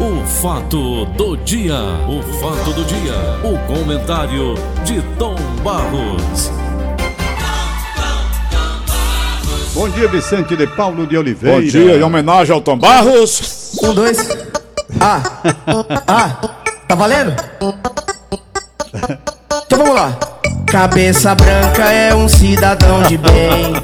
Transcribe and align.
O 0.00 0.24
fato 0.24 1.04
do 1.04 1.36
dia, 1.36 1.74
o 2.08 2.22
fato 2.40 2.72
do 2.72 2.84
dia, 2.84 3.12
o 3.44 3.58
comentário 3.66 4.54
de 4.82 5.02
Tom 5.18 5.34
Barros. 5.62 6.50
Bom 9.74 9.90
dia, 9.90 10.08
Vicente 10.08 10.56
de 10.56 10.66
Paulo 10.68 11.06
de 11.06 11.18
Oliveira. 11.18 11.60
Bom 11.60 11.62
dia, 11.62 11.96
em 11.96 12.02
homenagem 12.02 12.54
ao 12.54 12.62
Tom 12.62 12.78
Barros. 12.78 13.78
Um, 13.82 13.92
dois. 13.92 14.26
Ah! 14.98 15.22
Ah! 16.06 16.36
Tá 16.88 16.94
valendo? 16.94 17.34
Então 19.66 19.78
vamos 19.78 19.94
lá. 19.94 20.18
Cabeça 20.66 21.34
branca 21.34 21.92
é 21.92 22.14
um 22.14 22.26
cidadão 22.26 23.02
de 23.02 23.18
bem. 23.18 23.74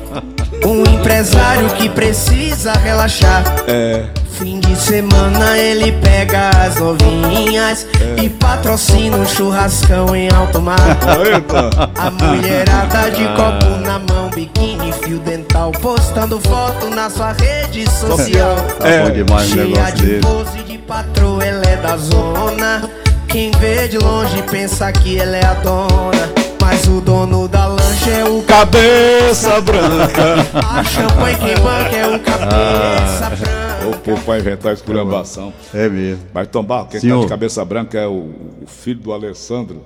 Um 0.65 0.83
empresário 0.95 1.69
que 1.71 1.91
precisa 1.91 2.73
relaxar. 2.73 3.45
É. 3.69 4.07
Fim 4.39 4.61
de 4.61 4.77
semana 4.77 5.57
ele 5.57 5.93
pega 5.93 6.51
as 6.51 6.77
novinhas 6.77 7.87
e 8.23 8.29
patrocina 8.29 9.17
um 9.17 9.25
churrascão 9.25 10.15
em 10.15 10.29
alto 10.31 10.61
mar. 10.61 10.77
A 11.97 12.11
mulherada 12.11 13.11
de 13.13 13.25
copo 13.29 13.81
na 13.81 13.99
mão, 13.99 14.29
biquíni, 14.29 14.93
fio 14.93 15.19
dental, 15.21 15.73
postando 15.73 16.39
foto 16.39 16.91
na 16.91 17.09
sua 17.09 17.33
rede 17.33 17.91
social. 17.91 18.57
Tá 18.79 19.05
bom 19.05 19.11
demais 19.11 19.51
o 19.51 19.55
Cheia 19.55 19.65
negócio 19.65 19.95
de 19.95 20.07
dele. 20.07 20.21
pose 20.21 20.63
de 20.65 20.79
patroa, 20.79 21.43
ela 21.43 21.65
é 21.65 21.77
da 21.77 21.97
zona. 21.97 22.91
Quem 23.29 23.51
vê 23.53 23.89
de 23.89 23.97
longe 23.97 24.43
pensa 24.51 24.93
que 24.93 25.19
ela 25.19 25.37
é 25.37 25.47
a 25.47 25.55
dona. 25.55 26.31
Mas 26.61 26.87
o 26.89 27.01
dono 27.01 27.49
da 27.49 27.67
lancha 27.69 28.11
é 28.11 28.25
o 28.25 28.43
Cabeça 28.43 29.63
branca. 29.63 30.47
A 30.53 30.85
champanhe 30.85 31.37
quem 31.37 31.55
banca 31.55 31.97
é 31.97 32.07
o 32.07 32.21
cabeça 32.21 33.66
O 33.89 33.97
povo 33.99 34.21
vai 34.23 34.41
inventar 34.41 34.73
esculhambação. 34.75 35.53
É 35.73 35.89
mesmo. 35.89 36.25
Mas 36.35 36.49
Tom 36.49 36.63
Barros, 36.63 36.91
quem 36.91 37.01
Senhor. 37.01 37.19
tá 37.19 37.23
de 37.25 37.29
cabeça 37.29 37.65
branca 37.65 37.99
é 37.99 38.07
o, 38.07 38.13
o 38.63 38.67
filho 38.67 39.01
do 39.01 39.13
Alessandro, 39.13 39.83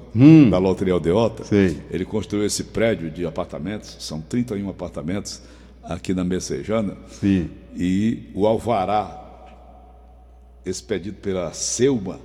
da 0.51 0.59
Loteria 0.59 0.95
Aldeota. 0.95 1.45
Sei. 1.45 1.79
Ele 1.91 2.05
construiu 2.05 2.45
esse 2.47 2.65
prédio 2.65 3.11
de 3.11 3.27
apartamentos, 3.27 3.97
são 4.01 4.21
31 4.21 4.69
apartamentos 4.71 5.43
aqui 5.83 6.15
na 6.15 6.25
Messejana. 6.25 6.97
Sim. 7.09 7.51
E 7.77 8.31
o 8.35 8.47
alvará 8.47 9.19
expedido 10.65 11.17
pela 11.19 11.53
Selma 11.53 12.19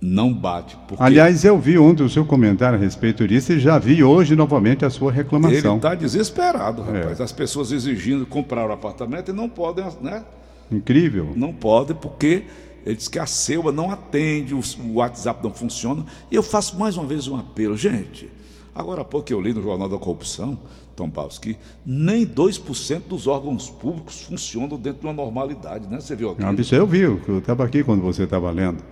não 0.00 0.32
bate. 0.32 0.76
Porque 0.86 1.02
Aliás, 1.02 1.44
eu 1.44 1.58
vi 1.58 1.78
ontem 1.78 2.02
o 2.04 2.08
seu 2.08 2.24
comentário 2.24 2.78
a 2.78 2.80
respeito 2.80 3.26
disso 3.26 3.52
e 3.52 3.58
já 3.58 3.78
vi 3.78 4.04
hoje 4.04 4.36
novamente 4.36 4.84
a 4.84 4.90
sua 4.90 5.10
ele 5.10 5.16
reclamação. 5.18 5.76
está 5.76 5.94
desesperado, 5.94 6.82
É. 6.94 7.00
rapaz. 7.00 7.20
As 7.20 7.32
pessoas 7.32 7.72
exigindo 7.72 8.26
comprar 8.26 8.68
o 8.68 8.72
apartamento 8.72 9.30
e 9.30 9.34
não 9.34 9.48
podem, 9.48 9.84
né? 10.00 10.22
Incrível. 10.70 11.32
Não 11.36 11.52
pode, 11.52 11.94
porque 11.94 12.44
ele 12.84 12.96
diz 12.96 13.08
que 13.08 13.18
a 13.18 13.26
Selma 13.26 13.72
não 13.72 13.90
atende, 13.90 14.54
o, 14.54 14.60
WhatsApp 14.94 15.42
não 15.42 15.52
funciona. 15.52 16.04
E 16.30 16.34
eu 16.36 16.42
faço 16.42 16.78
mais 16.78 16.96
uma 16.96 17.06
vez 17.06 17.26
um 17.26 17.36
apelo. 17.36 17.76
Gente, 17.76 18.28
agora 18.74 19.02
há 19.02 19.04
pouco 19.04 19.32
eu 19.32 19.40
li 19.40 19.52
no 19.52 19.62
Jornal 19.62 19.88
da 19.88 19.98
Corrupção, 19.98 20.58
Tom 20.94 21.08
Barros, 21.10 21.38
que 21.38 21.56
nem 21.84 22.24
2% 22.26 23.02
dos 23.08 23.26
órgãos 23.26 23.68
públicos 23.68 24.22
funcionam 24.22 24.78
dentro 24.78 25.00
de 25.00 25.06
uma 25.06 25.12
normalidade, 25.12 25.86
né? 25.88 26.00
Você 26.00 26.16
viu 26.16 26.30
aqui? 26.30 26.42
É 26.42 26.46
um 26.46 26.50
absurdo. 26.50 26.76
Eu 26.82 26.86
vi, 26.86 27.00
eu 27.00 27.38
estava 27.38 27.64
aqui 27.64 27.84
quando 27.84 28.00
você 28.02 28.22
estava 28.22 28.50
lendo. 28.50 28.82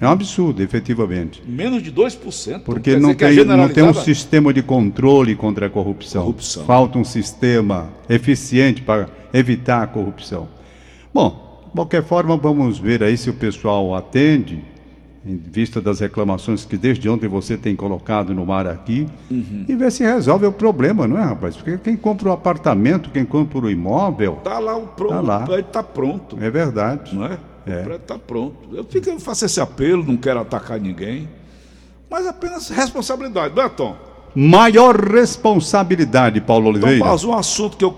É 0.00 0.06
um 0.06 0.10
absurdo, 0.10 0.62
efetivamente. 0.62 1.42
Menos 1.46 1.82
de 1.82 1.90
2%. 1.92 2.60
Porque 2.64 2.96
não 2.96 3.10
a 3.10 3.14
tem, 3.14 3.28
não 3.28 3.28
tem 3.28 3.28
um 3.28 3.34
generalizada- 3.34 4.02
sistema 4.02 4.52
de 4.52 4.62
controle 4.62 5.34
contra 5.34 5.66
a 5.66 5.70
corrupção. 5.70 6.22
Corrupção. 6.22 6.64
Falta 6.64 6.98
um 6.98 7.04
sistema 7.04 7.88
eficiente 8.08 8.82
para 8.82 9.08
evitar 9.32 9.82
a 9.82 9.86
corrupção. 9.86 10.48
Bom, 11.14 11.62
de 11.66 11.70
qualquer 11.72 12.02
forma, 12.02 12.36
vamos 12.36 12.78
ver 12.78 13.02
aí 13.02 13.16
se 13.16 13.30
o 13.30 13.34
pessoal 13.34 13.94
atende, 13.94 14.64
em 15.24 15.36
vista 15.36 15.80
das 15.80 16.00
reclamações 16.00 16.64
que 16.64 16.76
desde 16.76 17.08
ontem 17.08 17.28
você 17.28 17.56
tem 17.56 17.74
colocado 17.76 18.34
no 18.34 18.44
mar 18.44 18.66
aqui, 18.66 19.06
Uhum. 19.30 19.64
e 19.68 19.74
ver 19.76 19.90
se 19.92 20.02
resolve 20.04 20.44
o 20.46 20.52
problema, 20.52 21.06
não 21.06 21.16
é, 21.18 21.22
rapaz? 21.22 21.56
Porque 21.56 21.78
quem 21.78 21.96
compra 21.96 22.28
o 22.28 22.32
apartamento, 22.32 23.10
quem 23.10 23.24
compra 23.24 23.58
o 23.60 23.70
imóvel, 23.70 24.40
Tá 24.44 24.58
lá 24.58 24.76
o 24.76 24.88
pronto, 24.88 25.14
Tá 25.14 25.20
lá. 25.20 25.38
o 25.38 25.46
prédio 25.46 25.70
tá 25.72 25.82
pronto, 25.82 26.36
é 26.40 26.50
verdade. 26.50 27.14
não 27.14 27.24
é? 27.26 27.38
É. 27.66 27.80
O 27.80 27.84
prédio 27.84 28.00
tá 28.06 28.18
pronto. 28.18 28.56
Eu, 28.72 28.84
fico, 28.84 29.08
eu 29.08 29.18
faço 29.20 29.46
esse 29.46 29.60
apelo, 29.60 30.04
não 30.04 30.16
quero 30.16 30.40
atacar 30.40 30.78
ninguém, 30.80 31.28
mas 32.10 32.26
apenas 32.26 32.68
responsabilidade, 32.68 33.54
não 33.56 33.62
é, 33.62 33.68
Tom? 33.68 33.96
Maior 34.34 34.96
responsabilidade, 34.96 36.40
Paulo 36.40 36.64
Tom 36.64 36.70
Oliveira. 36.70 37.04
Barros, 37.04 37.24
um 37.24 37.32
assunto 37.32 37.76
que 37.76 37.84
eu 37.84 37.92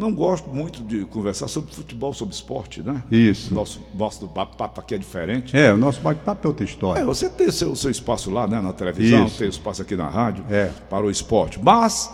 não 0.00 0.12
gosto 0.12 0.48
muito 0.50 0.82
de 0.82 1.04
conversar 1.04 1.46
sobre 1.46 1.72
futebol, 1.74 2.12
sobre 2.12 2.34
esporte, 2.34 2.82
né? 2.82 3.02
Isso. 3.10 3.54
Nosso, 3.54 3.80
nosso 3.94 4.26
papo 4.28 4.80
aqui 4.80 4.94
é 4.94 4.98
diferente. 4.98 5.56
É, 5.56 5.72
o 5.72 5.76
nosso 5.76 6.00
bate-papo 6.00 6.46
é 6.46 6.48
outra 6.48 6.64
É, 6.64 6.68
história. 6.68 7.04
você 7.04 7.28
tem 7.28 7.50
seu, 7.50 7.76
seu 7.76 7.90
espaço 7.90 8.30
lá, 8.30 8.46
né, 8.48 8.60
na 8.60 8.72
televisão, 8.72 9.26
Isso. 9.26 9.38
tem 9.38 9.48
espaço 9.48 9.82
aqui 9.82 9.94
na 9.94 10.08
rádio 10.08 10.44
É. 10.50 10.70
para 10.88 11.04
o 11.06 11.10
esporte. 11.10 11.60
Mas 11.62 12.10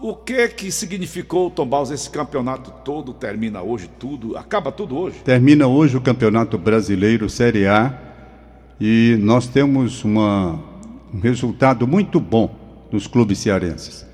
o 0.00 0.14
que 0.14 0.48
que 0.48 0.70
significou, 0.70 1.50
Tom 1.50 1.66
Barros, 1.66 1.90
esse 1.90 2.10
campeonato 2.10 2.70
todo 2.84 3.12
termina 3.14 3.62
hoje 3.62 3.88
tudo, 3.98 4.36
acaba 4.36 4.70
tudo 4.70 4.96
hoje? 4.96 5.16
Termina 5.24 5.66
hoje 5.66 5.96
o 5.96 6.00
Campeonato 6.00 6.58
Brasileiro 6.58 7.30
Série 7.30 7.66
A 7.66 7.98
e 8.80 9.16
nós 9.20 9.46
temos 9.46 10.04
uma- 10.04 10.58
um 11.14 11.20
resultado 11.20 11.86
muito 11.86 12.18
bom 12.20 12.54
nos 12.90 13.06
clubes 13.06 13.38
cearenses. 13.38 14.04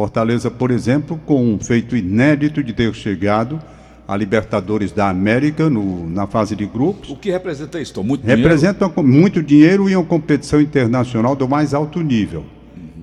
Fortaleza, 0.00 0.50
por 0.50 0.70
exemplo, 0.70 1.18
com 1.24 1.42
um 1.54 1.58
feito 1.58 1.96
inédito 1.96 2.62
de 2.62 2.74
ter 2.74 2.92
chegado 2.94 3.58
à 4.06 4.14
Libertadores 4.14 4.92
da 4.92 5.08
América 5.08 5.70
no- 5.70 6.06
na 6.10 6.26
fase 6.26 6.54
de 6.54 6.66
grupos. 6.66 7.08
O 7.08 7.16
que 7.16 7.30
representa 7.30 7.80
isso? 7.80 8.04
Muito 8.04 8.20
dinheiro? 8.20 8.42
Representa 8.42 8.90
com- 8.90 9.02
muito 9.02 9.42
dinheiro 9.42 9.88
e 9.88 9.96
uma 9.96 10.04
competição 10.04 10.60
internacional 10.60 11.34
do 11.34 11.48
mais 11.48 11.72
alto 11.72 12.02
nível. 12.02 12.44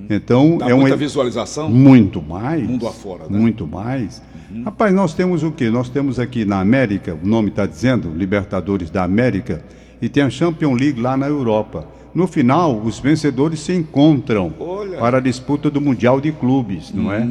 Então, 0.08 0.60
Dá 0.60 0.70
é 0.70 0.74
muita 0.76 0.96
e- 0.96 1.00
visualização? 1.00 1.68
muito 1.68 2.22
mais. 2.22 2.62
Mundo 2.62 2.88
afora, 2.88 3.24
né? 3.28 3.40
Muito 3.40 3.66
mais. 3.66 4.22
Rapaz, 4.64 4.94
nós 4.94 5.16
temos 5.16 5.42
o 5.42 5.52
quê? 5.52 5.72
Nós 5.72 5.90
temos 5.90 6.20
aqui 6.20 6.46
na 6.46 6.60
América, 6.60 7.18
o 7.22 7.28
nome 7.28 7.50
está 7.50 7.66
dizendo, 7.66 8.14
Libertadores 8.16 8.92
da 8.92 9.04
América, 9.04 9.64
e 10.00 10.08
tem 10.08 10.22
a 10.22 10.30
Champions 10.30 10.80
League 10.80 11.02
lá 11.02 11.18
na 11.18 11.26
Europa. 11.28 11.88
No 12.14 12.28
final, 12.28 12.80
os 12.80 13.00
vencedores 13.00 13.60
se 13.60 13.74
encontram 13.74 14.54
Olha. 14.60 14.98
para 15.00 15.18
a 15.18 15.22
disputa 15.22 15.70
do 15.70 15.82
Mundial 15.82 16.22
de 16.22 16.32
Clubes, 16.32 16.92
não 16.94 17.12
é? 17.12 17.28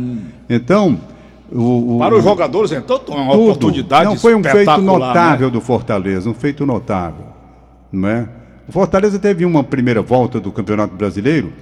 Então, 0.50 0.98
o, 1.52 1.96
o- 1.96 1.98
Para 1.98 2.16
os 2.16 2.24
jogadores, 2.24 2.72
então, 2.72 3.00
é 3.08 3.12
uma 3.12 3.32
tudo. 3.32 3.42
oportunidade 3.44 4.04
Não, 4.06 4.16
foi 4.16 4.34
um 4.34 4.42
feito 4.42 4.58
espetacular, 4.58 5.08
notável 5.08 5.46
né? 5.48 5.52
do 5.52 5.60
Fortaleza, 5.60 6.28
um 6.28 6.34
feito 6.34 6.66
notável. 6.66 7.26
Não 7.92 8.08
é? 8.08 8.28
O 8.68 8.72
Fortaleza 8.72 9.18
teve 9.18 9.44
uma 9.44 9.62
primeira 9.62 10.02
volta 10.02 10.40
do 10.40 10.50
Campeonato 10.50 10.94
Brasileiro 10.96 11.52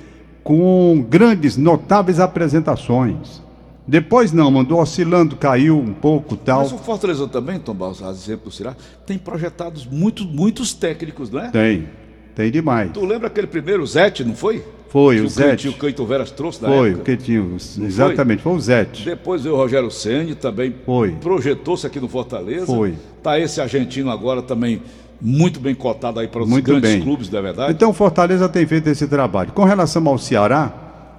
com 0.42 1.04
grandes, 1.08 1.56
notáveis 1.56 2.19
apresentações. 2.20 3.42
Depois 3.87 4.32
não, 4.32 4.50
mandou 4.50 4.78
oscilando, 4.81 5.34
caiu 5.37 5.76
um 5.78 5.92
pouco 5.92 6.37
tal. 6.37 6.60
Mas 6.60 6.72
o 6.72 6.78
Fortaleza 6.78 7.26
também, 7.26 7.58
Tom 7.58 7.76
a 8.04 8.10
exemplo 8.10 8.50
Cirá, 8.50 8.76
tem 9.04 9.19
projetados 9.19 9.84
muito, 9.84 10.25
muitos 10.25 10.72
técnicos, 10.72 11.31
não 11.31 11.41
é? 11.41 11.48
Tem, 11.50 11.88
tem 12.35 12.51
demais. 12.51 12.91
Tu 12.93 13.05
lembra 13.05 13.27
aquele 13.29 13.47
primeiro, 13.47 13.83
o 13.83 13.87
Zete, 13.87 14.25
não 14.25 14.35
foi? 14.35 14.63
Foi, 14.89 15.17
Que 15.17 15.23
o 15.23 15.27
o 15.27 15.29
Zete. 15.29 15.47
Cleitinho 15.47 15.73
Cleiton 15.75 16.05
Veras 16.05 16.31
trouxe 16.33 16.61
na 16.63 16.69
Foi, 16.69 16.89
época. 16.89 17.03
o 17.03 17.05
que 17.05 17.17
tinha, 17.17 17.47
exatamente, 17.87 18.43
foi 18.43 18.53
o 18.55 18.61
Zete. 18.61 19.05
Depois 19.05 19.43
veio 19.43 19.55
o 19.55 19.59
Rogério 19.59 19.89
Ceni 19.91 20.35
também 20.35 20.75
Foi. 20.85 21.13
projetou-se 21.13 21.87
aqui 21.87 22.01
no 22.01 22.09
Fortaleza. 22.09 22.67
Foi. 22.67 22.95
Tá 23.23 23.39
esse 23.39 23.61
argentino 23.61 24.11
agora 24.11 24.43
também 24.43 24.83
muito 25.21 25.61
bem 25.61 25.75
cotado 25.77 26.19
aí 26.19 26.27
para 26.27 26.43
os 26.43 26.49
Muito 26.49 26.65
grandes 26.65 26.91
bem. 26.91 27.03
clubes, 27.03 27.31
não 27.31 27.39
é 27.39 27.43
verdade? 27.43 27.73
Então 27.73 27.91
o 27.91 27.93
Fortaleza 27.93 28.49
tem 28.49 28.67
feito 28.67 28.89
esse 28.89 29.07
trabalho. 29.07 29.53
Com 29.53 29.62
relação 29.65 30.05
ao 30.09 30.19
Ceará, 30.19 30.73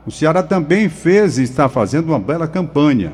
o 0.05 0.11
Ceará 0.11 0.41
também 0.43 0.89
fez 0.89 1.37
e 1.37 1.43
está 1.43 1.69
fazendo 1.69 2.07
uma 2.09 2.19
bela 2.19 2.47
campanha, 2.47 3.13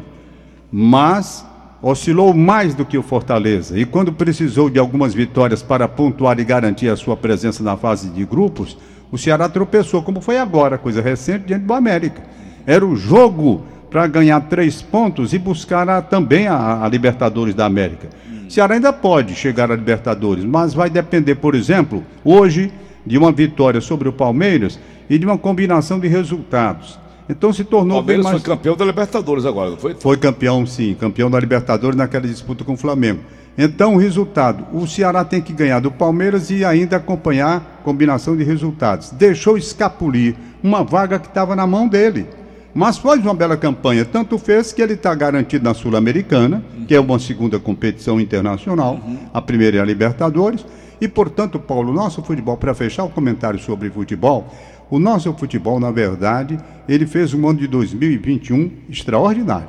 mas 0.72 1.46
oscilou 1.81 2.33
mais 2.33 2.73
do 2.73 2.85
que 2.85 2.97
o 2.97 3.03
Fortaleza. 3.03 3.77
E 3.79 3.85
quando 3.85 4.11
precisou 4.11 4.69
de 4.69 4.79
algumas 4.79 5.13
vitórias 5.13 5.61
para 5.61 5.88
pontuar 5.88 6.39
e 6.39 6.43
garantir 6.43 6.89
a 6.89 6.95
sua 6.95 7.15
presença 7.15 7.63
na 7.63 7.78
fase 7.78 8.09
de 8.09 8.25
grupos, 8.25 8.78
o 9.11 9.17
Ceará 9.17 9.47
tropeçou, 9.47 10.02
como 10.02 10.19
foi 10.22 10.37
agora, 10.37 10.78
coisa 10.78 11.02
recente, 11.02 11.46
diante 11.47 11.66
do 11.66 11.73
América. 11.73 12.22
Era 12.66 12.85
o 12.85 12.96
jogo 12.96 13.63
para 13.90 14.05
ganhar 14.07 14.41
três 14.41 14.81
pontos 14.81 15.34
e 15.34 15.37
buscar 15.40 15.87
a- 15.87 16.02
também 16.02 16.47
a, 16.47 16.84
a 16.84 16.90
Libertadores 16.90 17.55
da 17.55 17.66
América. 17.66 18.09
O 18.47 18.52
Ceará 18.52 18.75
ainda 18.75 18.91
pode 18.91 19.34
chegar 19.35 19.72
à 19.72 19.75
Libertadores, 19.75 20.43
mas 20.43 20.73
vai 20.73 20.90
depender, 20.90 21.35
por 21.35 21.55
exemplo, 21.55 22.03
hoje, 22.23 22.72
de 23.05 23.17
uma 23.17 23.31
vitória 23.31 23.79
sobre 23.79 24.09
o 24.09 24.13
Palmeiras 24.13 24.78
e 25.09 25.17
de 25.17 25.25
uma 25.25 25.37
combinação 25.37 25.99
de 25.99 26.07
resultados. 26.09 26.99
Então 27.29 27.52
se 27.52 27.64
tornou 27.64 28.02
bem 28.02 28.18
Palmeiras 28.18 28.24
mais. 28.24 28.41
foi 28.41 28.56
campeão 28.56 28.76
da 28.76 28.85
Libertadores 28.85 29.46
agora, 29.46 29.72
não 29.72 29.78
foi? 29.78 29.96
Foi 29.96 30.18
campeão, 30.18 30.66
sim, 30.66 30.96
campeão 31.00 31.29
da 31.29 31.40
Libertadores 31.40 31.97
naquela 31.97 32.28
disputa 32.28 32.64
com 32.64 32.74
o 32.74 32.78
Flamengo. 32.78 33.20
Então, 33.58 33.96
o 33.96 33.97
resultado: 33.97 34.66
o 34.72 34.85
Ceará 34.88 35.26
tem 35.26 35.41
que 35.41 35.52
ganhar 35.52 35.79
do 35.79 35.91
Palmeiras 35.91 36.50
e 36.50 36.64
ainda 36.64 36.97
acompanhar 36.97 37.79
a 37.79 37.84
combinação 37.84 38.38
de 38.38 38.44
resultados. 38.44 39.09
Deixou 39.09 39.58
escapulir 39.58 40.35
uma 40.64 40.84
vaga 40.84 41.18
que 41.20 41.28
estava 41.28 41.56
na 41.56 41.66
mão 41.66 41.88
dele. 41.88 42.28
Mas 42.74 43.00
faz 43.00 43.20
uma 43.24 43.34
bela 43.34 43.58
campanha, 43.58 44.06
tanto 44.06 44.38
fez 44.38 44.72
que 44.72 44.84
ele 44.84 44.94
está 44.94 45.16
garantido 45.16 45.64
na 45.64 45.74
Sul-Americana, 45.74 46.64
que 46.88 46.94
é 46.94 47.00
uma 47.00 47.18
segunda 47.18 47.59
competição 47.59 48.22
internacional, 48.22 49.00
a 49.34 49.41
primeira 49.41 49.78
é 49.78 49.79
a 49.79 49.85
Libertadores, 49.85 50.64
E, 51.00 51.08
portanto, 51.08 51.59
Paulo, 51.59 51.94
nosso 51.94 52.24
futebol, 52.24 52.58
para 52.58 52.74
fechar 52.74 53.03
o 53.03 53.09
comentário 53.09 53.59
sobre 53.59 53.90
futebol, 53.90 54.47
o 54.89 54.99
nosso 54.99 55.34
futebol, 55.34 55.79
na 55.79 55.91
verdade, 55.91 56.57
ele 56.87 57.05
fez 57.05 57.34
um 57.34 57.47
ano 57.47 57.59
de 57.59 57.67
2021 57.67 58.72
extraordinário. 58.89 59.67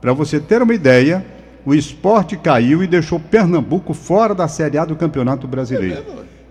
Para 0.00 0.12
você 0.12 0.38
ter 0.38 0.62
uma 0.62 0.74
ideia, 0.74 1.24
o 1.66 1.74
esporte 1.74 2.36
caiu 2.36 2.82
e 2.82 2.86
deixou 2.86 3.18
Pernambuco 3.18 3.94
fora 3.94 4.34
da 4.34 4.46
Série 4.46 4.78
A 4.78 4.84
do 4.84 4.94
Campeonato 4.94 5.48
Brasileiro. 5.48 6.04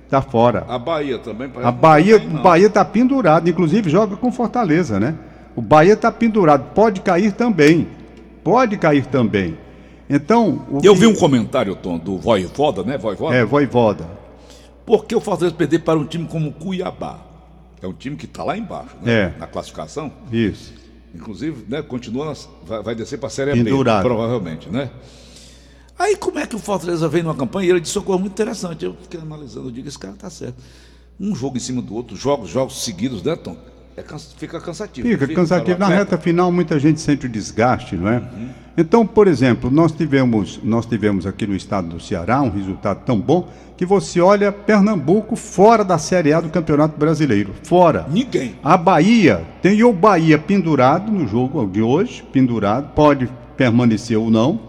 Está 0.05 0.21
fora. 0.21 0.65
A 0.67 0.77
Bahia 0.77 1.17
também. 1.17 1.49
A 1.63 1.71
Bahia 1.71 2.17
o 2.17 2.41
Bahia 2.41 2.67
está 2.67 2.83
pendurado, 2.83 3.49
inclusive 3.49 3.89
joga 3.89 4.15
com 4.15 4.31
Fortaleza, 4.31 4.99
né? 4.99 5.15
O 5.55 5.61
Bahia 5.61 5.93
está 5.93 6.11
pendurado, 6.11 6.73
pode 6.73 6.99
cair 7.01 7.31
também. 7.31 7.87
Pode 8.43 8.77
cair 8.77 9.05
também. 9.05 9.57
Então. 10.09 10.65
Eu 10.83 10.93
que... 10.93 10.99
vi 10.99 11.07
um 11.07 11.15
comentário, 11.15 11.75
Tom, 11.75 11.97
do 11.97 12.17
Voivoda, 12.17 12.83
né? 12.83 12.97
Voivoda? 12.97 13.35
É, 13.35 13.45
Voivoda. 13.45 14.05
Por 14.85 15.05
que 15.05 15.15
o 15.15 15.21
Fortaleza 15.21 15.55
perder 15.55 15.79
para 15.79 15.97
um 15.97 16.05
time 16.05 16.27
como 16.27 16.51
Cuiabá? 16.51 17.32
É 17.83 17.87
um 17.87 17.91
time 17.91 18.15
que 18.15 18.25
está 18.25 18.45
lá 18.45 18.57
embaixo, 18.57 18.95
né? 19.01 19.13
É. 19.13 19.33
Na 19.37 19.45
classificação. 19.45 20.09
Isso. 20.31 20.73
Inclusive, 21.13 21.65
né, 21.67 21.81
continua, 21.81 22.25
nas, 22.27 22.49
vai, 22.65 22.81
vai, 22.81 22.95
descer 22.95 23.19
para 23.19 23.27
a 23.27 23.29
Série 23.29 23.51
Pendurado. 23.51 24.01
B, 24.01 24.09
provavelmente, 24.09 24.69
né? 24.69 24.89
Aí 25.99 26.15
como 26.15 26.39
é 26.39 26.47
que 26.47 26.55
o 26.55 26.59
Fortaleza 26.59 27.07
vem 27.09 27.21
numa 27.21 27.35
campanha 27.35 27.67
e 27.67 27.69
ele 27.71 27.81
disse 27.81 27.93
socorro 27.93 28.19
muito 28.19 28.31
interessante. 28.31 28.85
Eu 28.85 28.95
fiquei 28.95 29.19
analisando, 29.19 29.67
eu 29.67 29.71
digo, 29.71 29.87
esse 29.87 29.99
cara 29.99 30.15
tá 30.15 30.29
certo. 30.29 30.55
Um 31.19 31.35
jogo 31.35 31.57
em 31.57 31.59
cima 31.59 31.81
do 31.81 31.93
outro, 31.93 32.15
jogos, 32.15 32.49
jogos 32.49 32.83
seguidos, 32.83 33.21
né, 33.21 33.35
Tom? 33.35 33.57
É, 33.95 34.03
fica 34.37 34.59
cansativo. 34.59 35.07
Fica, 35.07 35.27
fica 35.27 35.41
cansativo. 35.41 35.77
Na 35.77 35.87
reta 35.87 36.17
final, 36.17 36.51
muita 36.51 36.79
gente 36.79 36.99
sente 36.99 37.25
o 37.25 37.29
desgaste, 37.29 37.95
não 37.95 38.09
é? 38.09 38.17
Uhum. 38.17 38.49
Então, 38.75 39.05
por 39.05 39.27
exemplo, 39.27 39.69
nós 39.69 39.91
tivemos, 39.91 40.59
nós 40.63 40.85
tivemos 40.85 41.27
aqui 41.27 41.45
no 41.45 41.55
estado 41.55 41.89
do 41.89 41.99
Ceará 41.99 42.41
um 42.41 42.49
resultado 42.49 43.03
tão 43.05 43.19
bom 43.19 43.47
que 43.77 43.85
você 43.85 44.19
olha 44.19 44.51
Pernambuco 44.51 45.35
fora 45.35 45.83
da 45.83 45.99
Série 45.99 46.33
A 46.33 46.41
do 46.41 46.49
Campeonato 46.49 46.97
Brasileiro. 46.97 47.53
Fora. 47.63 48.07
Ninguém. 48.09 48.55
A 48.63 48.75
Bahia, 48.75 49.45
tem 49.61 49.83
o 49.83 49.93
Bahia 49.93 50.39
pendurado 50.39 51.11
no 51.11 51.27
jogo 51.27 51.65
de 51.67 51.81
hoje, 51.81 52.23
pendurado, 52.31 52.93
pode 52.95 53.29
permanecer 53.55 54.17
ou 54.17 54.31
não. 54.31 54.61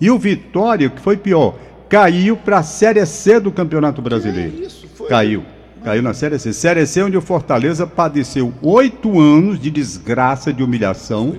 E 0.00 0.10
o 0.10 0.18
Vitória, 0.18 0.90
que 0.90 1.00
foi 1.00 1.16
pior, 1.16 1.54
caiu 1.88 2.36
para 2.36 2.58
a 2.58 2.62
Série 2.64 3.04
C 3.06 3.38
do 3.38 3.52
Campeonato 3.52 4.02
Brasileiro. 4.02 4.50
Que 4.50 4.64
isso? 4.64 4.88
Foi... 4.94 5.08
Caiu. 5.08 5.44
Caiu 5.84 6.00
na 6.02 6.14
Série 6.14 6.38
C. 6.38 6.52
Série 6.52 6.86
C, 6.86 7.02
onde 7.02 7.16
o 7.16 7.20
Fortaleza 7.20 7.86
padeceu 7.86 8.52
oito 8.62 9.18
anos 9.20 9.58
de 9.58 9.68
desgraça, 9.68 10.52
de 10.52 10.62
humilhação, 10.62 11.34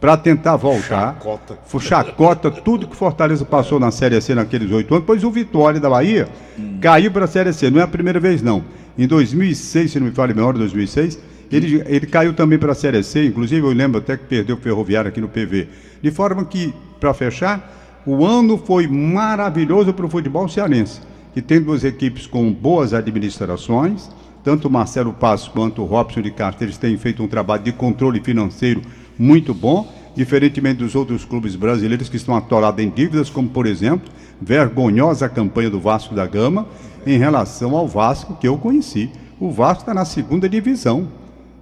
para 0.00 0.16
tentar 0.16 0.54
voltar. 0.54 1.14
Chacota. 1.14 1.58
Chacota, 1.80 2.50
tudo 2.50 2.86
que 2.86 2.92
o 2.92 2.96
Fortaleza 2.96 3.44
passou 3.44 3.80
na 3.80 3.90
Série 3.90 4.20
C 4.20 4.36
naqueles 4.36 4.70
oito 4.70 4.94
anos. 4.94 5.02
Depois 5.02 5.24
o 5.24 5.30
Vitória 5.32 5.80
da 5.80 5.90
Bahia 5.90 6.28
hum. 6.56 6.78
caiu 6.80 7.10
para 7.10 7.24
a 7.24 7.28
Série 7.28 7.52
C. 7.52 7.70
Não 7.70 7.80
é 7.80 7.82
a 7.82 7.88
primeira 7.88 8.20
vez, 8.20 8.40
não. 8.40 8.62
Em 8.96 9.06
2006, 9.06 9.90
se 9.90 9.98
não 9.98 10.06
me 10.06 10.12
fale 10.12 10.32
melhor, 10.32 10.54
2006, 10.54 11.18
ele, 11.50 11.82
ele 11.86 12.06
caiu 12.06 12.32
também 12.32 12.58
para 12.58 12.70
a 12.70 12.76
Série 12.76 13.02
C. 13.02 13.26
Inclusive, 13.26 13.66
eu 13.66 13.72
lembro 13.72 13.98
até 13.98 14.16
que 14.16 14.24
perdeu 14.24 14.54
o 14.54 14.60
Ferroviário 14.60 15.08
aqui 15.08 15.20
no 15.20 15.28
PV. 15.28 15.68
De 16.00 16.10
forma 16.12 16.44
que, 16.44 16.72
para 17.00 17.12
fechar, 17.12 18.00
o 18.06 18.24
ano 18.24 18.56
foi 18.58 18.86
maravilhoso 18.86 19.92
para 19.92 20.06
o 20.06 20.08
futebol 20.08 20.48
cearense 20.48 21.00
que 21.38 21.42
tem 21.42 21.62
duas 21.62 21.84
equipes 21.84 22.26
com 22.26 22.52
boas 22.52 22.92
administrações, 22.92 24.10
tanto 24.42 24.66
o 24.66 24.70
Marcelo 24.72 25.12
Passos 25.12 25.46
quanto 25.46 25.82
o 25.82 25.84
Robson 25.84 26.20
de 26.20 26.32
Castro, 26.32 26.64
eles 26.64 26.76
têm 26.76 26.98
feito 26.98 27.22
um 27.22 27.28
trabalho 27.28 27.62
de 27.62 27.70
controle 27.70 28.18
financeiro 28.18 28.82
muito 29.16 29.54
bom, 29.54 29.88
diferentemente 30.16 30.78
dos 30.78 30.96
outros 30.96 31.24
clubes 31.24 31.54
brasileiros 31.54 32.08
que 32.08 32.16
estão 32.16 32.34
atolados 32.34 32.84
em 32.84 32.90
dívidas, 32.90 33.30
como 33.30 33.48
por 33.48 33.68
exemplo, 33.68 34.10
vergonhosa 34.42 35.28
campanha 35.28 35.70
do 35.70 35.78
Vasco 35.78 36.12
da 36.12 36.26
Gama 36.26 36.66
em 37.06 37.16
relação 37.16 37.76
ao 37.76 37.86
Vasco 37.86 38.34
que 38.34 38.48
eu 38.48 38.58
conheci. 38.58 39.08
O 39.38 39.52
Vasco 39.52 39.82
está 39.82 39.94
na 39.94 40.04
segunda 40.04 40.48
divisão, 40.48 41.06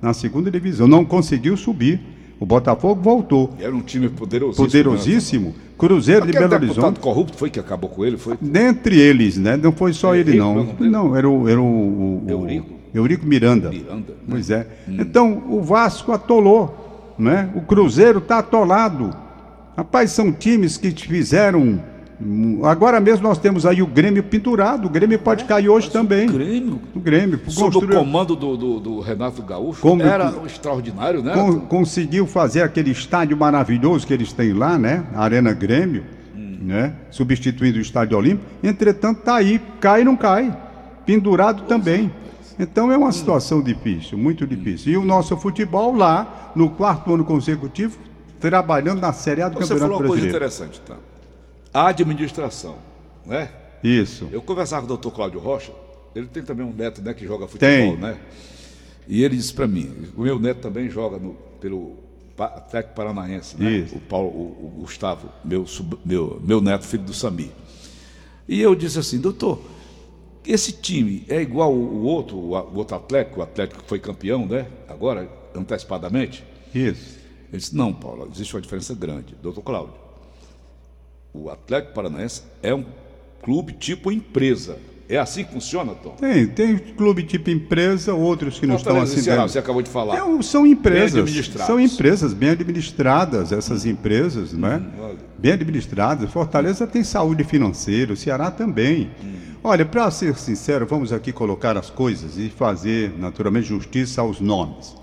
na 0.01 0.15
segunda 0.15 0.51
divisão, 0.51 0.89
não 0.89 1.05
conseguiu 1.05 1.55
subir. 1.55 2.01
O 2.39 2.45
Botafogo 2.45 3.01
voltou. 3.01 3.55
Era 3.59 3.75
um 3.75 3.81
time 3.81 4.09
poderosíssimo. 4.09 4.67
Poderosíssimo. 4.67 5.55
Cruzeiro 5.79 6.25
Aquele 6.25 6.39
de 6.39 6.49
Belo 6.49 6.65
Horizonte. 6.65 7.01
corrupto 7.01 7.37
foi 7.37 7.51
que 7.51 7.59
acabou 7.59 7.89
com 7.89 8.05
ele? 8.05 8.17
Foi? 8.17 8.37
Dentre 8.41 8.99
eles, 8.99 9.37
né? 9.37 9.57
Não 9.57 9.73
foi 9.73 9.93
só 9.93 10.15
ele, 10.15 10.37
não. 10.37 10.65
Não, 10.79 11.17
era 11.17 11.29
o. 11.29 11.49
Era 11.49 11.61
o, 11.61 11.65
o 11.65 12.25
Eurico? 12.29 12.77
Eurico 12.95 13.27
Miranda. 13.27 13.71
Miranda. 13.71 14.13
Né? 14.13 14.19
Pois 14.29 14.51
é. 14.51 14.67
Hum. 14.89 14.97
Então, 15.01 15.43
o 15.49 15.63
Vasco 15.63 16.13
atolou, 16.13 17.15
né? 17.19 17.51
O 17.55 17.61
Cruzeiro 17.61 18.19
está 18.19 18.39
atolado. 18.39 19.15
Rapaz, 19.77 20.11
são 20.13 20.33
times 20.33 20.79
que 20.79 20.91
fizeram 20.91 21.83
Agora 22.65 22.99
mesmo 22.99 23.29
nós 23.29 23.39
temos 23.39 23.67
aí 23.67 23.83
o 23.83 23.87
Grêmio 23.87 24.23
pendurado. 24.23 24.87
O 24.87 24.89
Grêmio 24.89 25.19
pode 25.19 25.45
é, 25.45 25.47
cair 25.47 25.69
hoje 25.69 25.91
também. 25.91 26.29
O 26.29 26.33
Grêmio? 26.33 26.81
O 26.95 27.01
Grêmio. 27.01 27.41
Sob 27.49 27.75
construiu... 27.75 28.01
o 28.01 28.05
comando 28.05 28.35
do, 28.35 28.57
do, 28.57 28.81
do, 28.81 29.01
Renato 29.01 29.43
Gaúcho. 29.43 29.83
Como... 29.83 30.03
Era 30.03 30.33
extraordinário, 30.47 31.23
né? 31.23 31.35
Con 31.35 31.61
conseguiu 31.61 32.27
fazer 32.27 32.63
aquele 32.63 32.91
estádio 32.91 33.37
maravilhoso 33.37 34.07
que 34.07 34.15
eles 34.15 34.33
têm 34.33 34.55
lá, 34.55 34.79
né? 34.79 35.05
A 35.15 35.25
Arena 35.25 35.53
Grêmio, 35.53 36.05
hum. 36.35 36.59
né? 36.63 36.95
Substituindo 37.11 37.77
o 37.77 37.83
Estádio 37.83 38.17
Olímpico. 38.17 38.47
Entretanto, 38.63 39.21
tá 39.21 39.37
aí. 39.37 39.61
Cai 39.79 40.03
não 40.03 40.17
cai. 40.17 40.57
Pendurado 41.05 41.63
Nossa. 41.63 41.69
também. 41.69 42.11
Então 42.59 42.91
é 42.91 42.97
uma 42.97 43.09
hum. 43.09 43.13
situação 43.13 43.63
difícil, 43.63 44.17
muito 44.17 44.47
difícil. 44.47 44.93
E 44.93 44.97
o 44.97 45.05
nosso 45.05 45.37
futebol 45.37 45.95
lá, 45.95 46.53
no 46.57 46.71
quarto 46.71 47.13
ano 47.13 47.27
consecutivo, 47.27 47.99
trabalhando 48.41 49.03
na 49.03 49.13
Série 49.13 49.43
A 49.43 49.51
do 49.51 49.59
Você 49.59 49.75
Campeonato 49.75 49.99
Brasileiro. 49.99 50.33
Você 50.33 50.39
falou 50.39 50.49
uma 50.49 50.49
coisa 50.49 50.67
interessante, 50.67 50.81
tá? 50.81 50.97
Administração, 51.85 52.77
né? 53.25 53.51
Isso. 53.83 54.29
Eu 54.33 54.41
conversava 54.41 54.83
com 54.83 54.87
o 54.87 54.89
doutor 54.89 55.11
Cláudio 55.11 55.41
Rocha, 55.41 55.73
ele 56.15 56.27
tem 56.27 56.43
também 56.43 56.65
um 56.65 56.73
neto 56.73 57.03
né, 57.03 57.13
que 57.13 57.27
joga 57.27 57.47
futebol, 57.47 57.69
tem. 57.69 57.97
né? 57.97 58.19
E 59.07 59.23
ele 59.23 59.37
disse 59.37 59.53
para 59.53 59.67
mim, 59.67 60.09
o 60.17 60.23
meu 60.23 60.39
neto 60.39 60.61
também 60.61 60.89
joga 60.89 61.19
no, 61.19 61.35
pelo 61.61 61.99
Atlético 62.39 62.95
Paranaense, 62.95 63.57
né? 63.61 63.71
Isso. 63.71 63.97
O 63.97 64.01
Paulo, 64.01 64.29
o, 64.29 64.73
o 64.79 64.81
Gustavo, 64.81 65.29
meu, 65.45 65.67
sub, 65.67 65.99
meu, 66.05 66.41
meu 66.45 66.61
neto, 66.61 66.87
filho 66.87 67.05
do 67.05 67.15
Sami. 67.15 67.53
E 68.49 68.61
eu 68.61 68.75
disse 68.75 68.99
assim, 68.99 69.21
doutor, 69.21 69.61
esse 70.47 70.73
time 70.73 71.25
é 71.29 71.41
igual 71.41 71.73
o 71.73 72.03
outro, 72.03 72.37
o 72.37 72.77
outro 72.77 72.97
Atlético, 72.97 73.41
o 73.41 73.43
Atlético 73.43 73.83
que 73.83 73.89
foi 73.89 73.99
campeão, 73.99 74.47
né? 74.47 74.67
Agora, 74.89 75.29
antecipadamente? 75.55 76.45
Isso. 76.75 77.19
Ele 77.49 77.59
disse, 77.59 77.77
não, 77.77 77.93
Paulo, 77.93 78.29
existe 78.33 78.55
uma 78.55 78.61
diferença 78.61 78.95
grande. 78.95 79.35
Doutor 79.43 79.63
Cláudio, 79.63 79.95
o 81.37 81.51
Atlético 81.51 81.95
Paranaense 81.95 82.43
é 82.63 82.75
um 82.75 82.85
clube 83.43 83.73
tipo 83.73 84.11
empresa. 84.11 84.79
É 85.09 85.19
assim 85.19 85.45
que 85.45 85.53
funciona, 85.53 85.95
Tom? 85.95 86.17
Tem, 86.17 86.49
tem 86.49 86.77
clube 86.77 87.23
tipo 87.23 87.49
empresa, 87.49 88.13
outros 88.13 88.59
que 88.59 88.67
não 88.67 88.75
estão 88.75 89.01
assim. 89.01 89.23
Ceará, 89.23 89.43
você 89.43 89.59
acabou 89.59 89.81
de 89.81 89.89
falar. 89.89 90.17
É, 90.17 90.43
são 90.43 90.67
empresas. 90.67 91.31
São 91.65 91.79
empresas 91.79 92.33
bem 92.33 92.51
administradas, 92.51 93.53
essas 93.53 93.87
empresas, 93.87 94.53
não 94.53 94.69
é? 94.69 94.77
Hum, 94.79 95.17
bem 95.39 95.53
administradas. 95.53 96.29
Fortaleza 96.33 96.89
tem 96.89 97.05
saúde 97.05 97.45
financeira, 97.45 98.13
o 98.13 98.17
Ceará 98.17 98.51
também. 98.51 99.11
Hum. 99.23 99.35
Olha, 99.63 99.85
para 99.85 100.11
ser 100.11 100.37
sincero, 100.37 100.87
vamos 100.87 101.13
aqui 101.13 101.33
colocar 101.33 101.77
as 101.77 101.89
coisas 101.89 102.37
e 102.37 102.49
fazer, 102.49 103.13
naturalmente, 103.17 103.69
justiça 103.69 104.21
aos 104.21 104.41
nomes. 104.41 104.95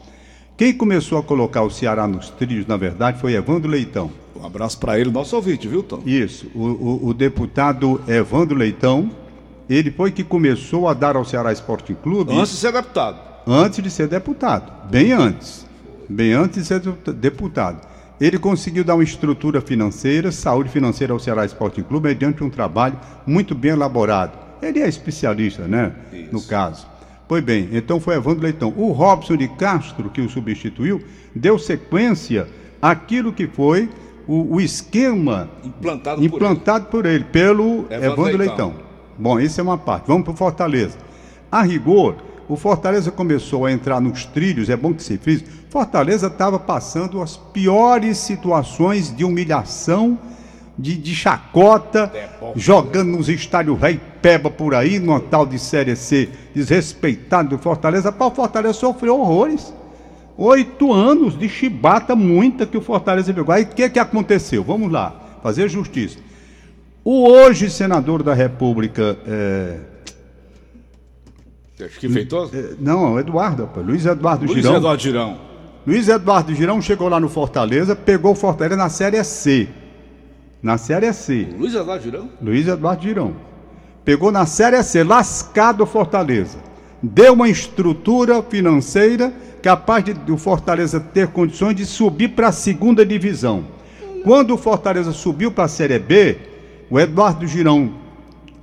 Quem 0.58 0.74
começou 0.74 1.18
a 1.18 1.24
colocar 1.24 1.64
o 1.64 1.70
Ceará 1.70 2.08
nos 2.08 2.30
trilhos, 2.30 2.68
na 2.68 2.78
verdade, 2.78 3.20
foi 3.20 3.34
Evandro 3.34 3.70
Leitão. 3.70 4.12
Um 4.44 4.48
abraço 4.48 4.78
para 4.78 5.00
ele, 5.00 5.10
nosso 5.10 5.38
ouvinte, 5.38 5.70
viu, 5.70 5.82
Tom? 5.82 6.02
Isso. 6.06 6.52
O, 6.54 6.60
o, 6.60 7.08
o, 7.08 7.14
deputado 7.14 8.02
Evandro 8.06 8.58
Leitão, 8.58 9.10
ele 9.70 9.90
foi 9.90 10.12
que 10.12 10.22
começou 10.22 10.90
a 10.90 10.94
dar 10.94 11.16
ao 11.16 11.24
Ceará 11.24 11.54
Esporte 11.54 11.94
Clube. 11.94 12.34
Antes 12.34 12.52
de 12.52 12.58
ser 12.58 12.74
deputado. 12.74 13.20
Antes 13.48 13.82
de 13.82 13.90
ser 13.90 14.08
deputado. 14.10 14.90
Bem 14.90 15.14
antes. 15.14 15.66
Bem 16.10 16.34
antes 16.34 16.62
de 16.62 16.68
ser 16.68 16.82
deputado. 17.14 17.88
Ele 18.20 18.38
conseguiu 18.38 18.84
dar 18.84 18.96
uma 18.96 19.04
estrutura 19.04 19.62
financeira, 19.62 20.30
saúde 20.30 20.70
financeira 20.70 21.14
ao 21.14 21.20
Ceará 21.20 21.46
Esporte 21.46 21.82
Clube, 21.82 22.10
mediante 22.10 22.44
um 22.44 22.50
trabalho 22.50 23.00
muito 23.26 23.56
bem 23.56 23.72
elaborado. 23.72 24.38
Ele 24.62 24.82
é 24.82 24.90
especialista, 24.90 25.66
né? 25.70 25.94
Isso. 26.12 26.34
No 26.34 26.42
caso. 26.42 26.86
Pois 27.30 27.42
bem, 27.42 27.70
então 27.72 27.98
foi 27.98 28.16
Evandro 28.16 28.44
Leitão. 28.44 28.74
O 28.76 28.92
Robson 28.92 29.38
de 29.38 29.48
Castro, 29.48 30.10
que 30.10 30.20
o 30.20 30.30
substituiu, 30.30 31.02
deu 31.34 31.58
sequência 31.58 32.46
àquilo 32.82 33.32
que 33.32 33.48
foi 33.48 33.88
o, 34.28 34.56
o 34.56 34.62
esquema 34.62 35.50
implantado, 35.64 36.24
implantado 36.24 36.86
por, 36.86 37.06
ele. 37.06 37.24
por, 37.24 37.36
ele. 37.36 37.46
pelo 37.46 37.86
Evandro, 37.90 38.06
Evandro 38.06 38.38
Leitão. 38.38 38.68
Leitão. 38.68 38.74
Bom, 39.18 39.40
isso 39.40 39.60
é 39.60 39.64
uma 39.64 39.78
parte. 39.78 40.08
Vamos 40.08 40.24
para 40.24 40.34
o 40.34 40.36
Fortaleza. 40.36 40.98
A 41.52 41.62
rigor, 41.62 42.16
o 42.50 42.56
Fortaleza 42.56 43.12
começou 43.12 43.66
a 43.66 43.72
entrar 43.72 44.02
nos 44.02 44.26
trilhos, 44.26 44.70
é 44.70 44.76
bom 44.76 44.94
que 44.94 45.04
se 45.04 45.18
fez. 45.18 45.44
Fortaleza 45.70 46.28
estava 46.28 46.60
passando 46.60 47.22
as 47.22 47.38
piores 47.38 48.18
situações 48.18 49.16
de 49.16 49.24
humilhação, 49.24 50.18
de, 50.78 50.96
de 50.96 51.14
chacota, 51.14 52.12
é 52.14 52.30
jogando 52.56 53.12
nos 53.12 53.30
estádios 53.30 53.80
rei 53.80 54.00
peba 54.22 54.50
por 54.50 54.74
aí, 54.74 55.00
numa 55.00 55.20
tal 55.20 55.46
de 55.46 55.60
Série 55.60 55.96
C, 55.96 56.30
desrespeitado 56.56 57.50
do 57.50 57.58
Fortaleza. 57.58 58.14
o 58.18 58.32
Fortaleza 58.32 58.74
sofreu 58.74 59.20
horrores. 59.20 59.74
Oito 60.38 60.92
anos 60.92 61.38
de 61.38 61.48
chibata, 61.48 62.16
muita 62.16 62.66
que 62.66 62.78
o 62.78 62.82
Fortaleza 62.82 63.34
pegou. 63.34 63.54
Aí 63.54 63.64
o 63.64 63.68
que, 63.68 63.90
que 63.90 64.00
aconteceu? 64.00 64.64
Vamos 64.64 64.92
lá, 64.92 65.38
fazer 65.44 65.70
justiça. 65.70 66.18
O 67.04 67.28
hoje 67.30 67.70
senador 67.70 68.24
da 68.24 68.34
República, 68.34 69.18
é, 69.28 69.78
Que 72.00 72.10
feitou? 72.10 72.50
É, 72.54 72.76
Não, 72.80 73.20
Eduardo, 73.20 73.64
rapaz, 73.64 73.86
Luiz 73.86 74.06
Eduardo 74.06 74.46
Luiz 74.46 74.56
Girão. 74.56 74.78
Eduardo 74.78 75.02
Girão. 75.04 75.38
Luiz 75.86 76.08
Eduardo 76.08 76.56
Girão 76.56 76.82
chegou 76.82 77.10
lá 77.10 77.20
no 77.20 77.28
Fortaleza, 77.28 77.96
pegou 77.96 78.32
o 78.32 78.36
Fortaleza 78.36 78.78
na 78.78 78.90
Série 78.90 79.22
C. 79.24 79.68
Na 80.62 80.78
Série 80.78 81.12
C. 81.12 81.50
Luiz 81.60 81.76
Eduardo 81.76 82.04
Girão? 82.04 82.30
Luiz 82.42 82.68
Eduardo 82.68 83.04
Girão. 83.04 83.36
Pegou 84.06 84.32
na 84.32 84.46
Série 84.46 84.82
C, 84.82 85.04
lascado 85.04 85.84
o 85.84 85.86
Fortaleza. 85.86 86.58
Deu 87.02 87.34
uma 87.34 87.50
estrutura 87.50 88.42
financeira 88.42 89.34
capaz 89.64 90.04
de 90.04 90.32
o 90.32 90.38
Fortaleza 90.38 91.00
ter 91.00 91.30
condições 91.30 91.74
de 91.74 91.86
subir 91.86 92.30
para 92.30 92.50
a 92.50 92.52
segunda 92.52 93.06
divisão. 93.06 93.64
Quando 94.26 94.54
o 94.54 94.58
Fortaleza 94.58 95.14
subiu 95.14 95.52
para 95.52 95.64
a 95.64 95.70
Série 95.70 95.98
B, 95.98 96.38
o 96.90 97.00
Eduardo 97.00 97.48
Girão 97.48 97.94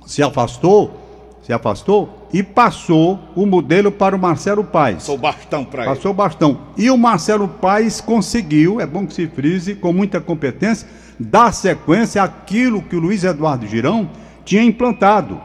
se 0.05 0.21
afastou, 0.21 1.39
se 1.41 1.51
afastou 1.51 2.27
e 2.31 2.43
passou 2.43 3.19
o 3.35 3.47
modelo 3.47 3.91
para 3.91 4.15
o 4.15 4.19
Marcelo 4.19 4.63
Paes. 4.63 5.01
Sou 5.01 5.17
bastão 5.17 5.65
pra 5.65 5.85
ele. 5.85 5.95
Passou 5.95 6.11
o 6.11 6.13
bastão. 6.13 6.59
E 6.77 6.89
o 6.91 6.97
Marcelo 6.97 7.47
Paes 7.47 7.99
conseguiu, 7.99 8.79
é 8.79 8.85
bom 8.85 9.07
que 9.07 9.15
se 9.15 9.25
frise, 9.25 9.73
com 9.73 9.91
muita 9.91 10.21
competência, 10.21 10.87
dar 11.19 11.51
sequência 11.51 12.21
àquilo 12.21 12.81
que 12.81 12.95
o 12.95 12.99
Luiz 12.99 13.23
Eduardo 13.23 13.65
Girão 13.65 14.07
tinha 14.45 14.63
implantado. 14.63 15.41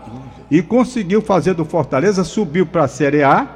E 0.50 0.60
conseguiu 0.60 1.22
fazer 1.22 1.54
do 1.54 1.64
Fortaleza, 1.64 2.24
subiu 2.24 2.66
para 2.66 2.84
a 2.84 2.88
Série 2.88 3.22
A, 3.22 3.48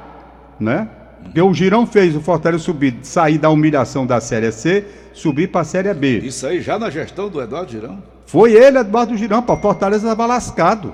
né? 0.59 0.89
Porque 1.23 1.41
o 1.41 1.53
Girão 1.53 1.85
fez 1.87 2.15
o 2.15 2.19
Fortaleza 2.21 2.63
subir, 2.63 2.95
sair 3.03 3.37
da 3.37 3.49
humilhação 3.49 4.05
da 4.05 4.19
Série 4.19 4.51
C, 4.51 4.83
subir 5.13 5.47
para 5.47 5.61
a 5.61 5.63
Série 5.63 5.93
B. 5.93 6.19
Isso 6.19 6.45
aí 6.45 6.61
já 6.61 6.77
na 6.77 6.89
gestão 6.89 7.29
do 7.29 7.41
Eduardo 7.41 7.71
Girão. 7.71 7.99
Foi 8.25 8.53
ele, 8.53 8.79
Eduardo 8.79 9.15
Girão, 9.17 9.41
para 9.41 9.55
o 9.55 9.61
Fortaleza 9.61 10.03
estava 10.07 10.25
lascado. 10.25 10.93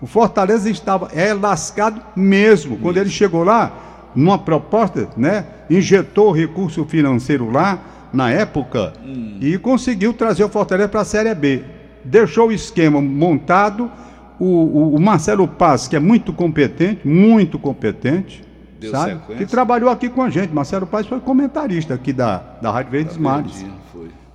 O 0.00 0.06
Fortaleza 0.06 0.68
estava 0.68 1.08
é 1.14 1.32
lascado 1.32 2.00
mesmo. 2.14 2.76
Quando 2.78 2.96
ele 2.98 3.10
chegou 3.10 3.44
lá, 3.44 3.72
numa 4.14 4.38
proposta, 4.38 5.08
né, 5.16 5.44
injetou 5.70 6.32
recurso 6.32 6.84
financeiro 6.84 7.50
lá 7.50 7.78
na 8.12 8.30
época 8.30 8.92
e 9.40 9.58
conseguiu 9.58 10.12
trazer 10.12 10.44
o 10.44 10.48
Fortaleza 10.48 10.88
para 10.88 11.00
a 11.00 11.04
Série 11.04 11.34
B. 11.34 11.62
Deixou 12.04 12.48
o 12.48 12.52
esquema 12.52 13.00
montado. 13.00 13.90
O, 14.38 14.44
o- 14.44 14.94
o 14.96 15.00
Marcelo 15.00 15.48
Paz, 15.48 15.88
que 15.88 15.96
é 15.96 15.98
muito 16.00 16.30
competente, 16.32 17.06
muito 17.08 17.58
competente, 17.58 18.44
Deu 18.80 18.90
sabe? 18.90 19.12
sequência. 19.12 19.36
Que 19.44 19.50
trabalhou 19.50 19.88
aqui 19.90 20.08
com 20.08 20.22
a 20.22 20.30
gente. 20.30 20.52
Marcelo 20.52 20.86
Paz 20.86 21.06
foi 21.06 21.20
comentarista 21.20 21.94
aqui 21.94 22.12
da, 22.12 22.42
da 22.60 22.70
Rádio 22.70 22.92
Verdes 22.92 23.16
Mares 23.16 23.64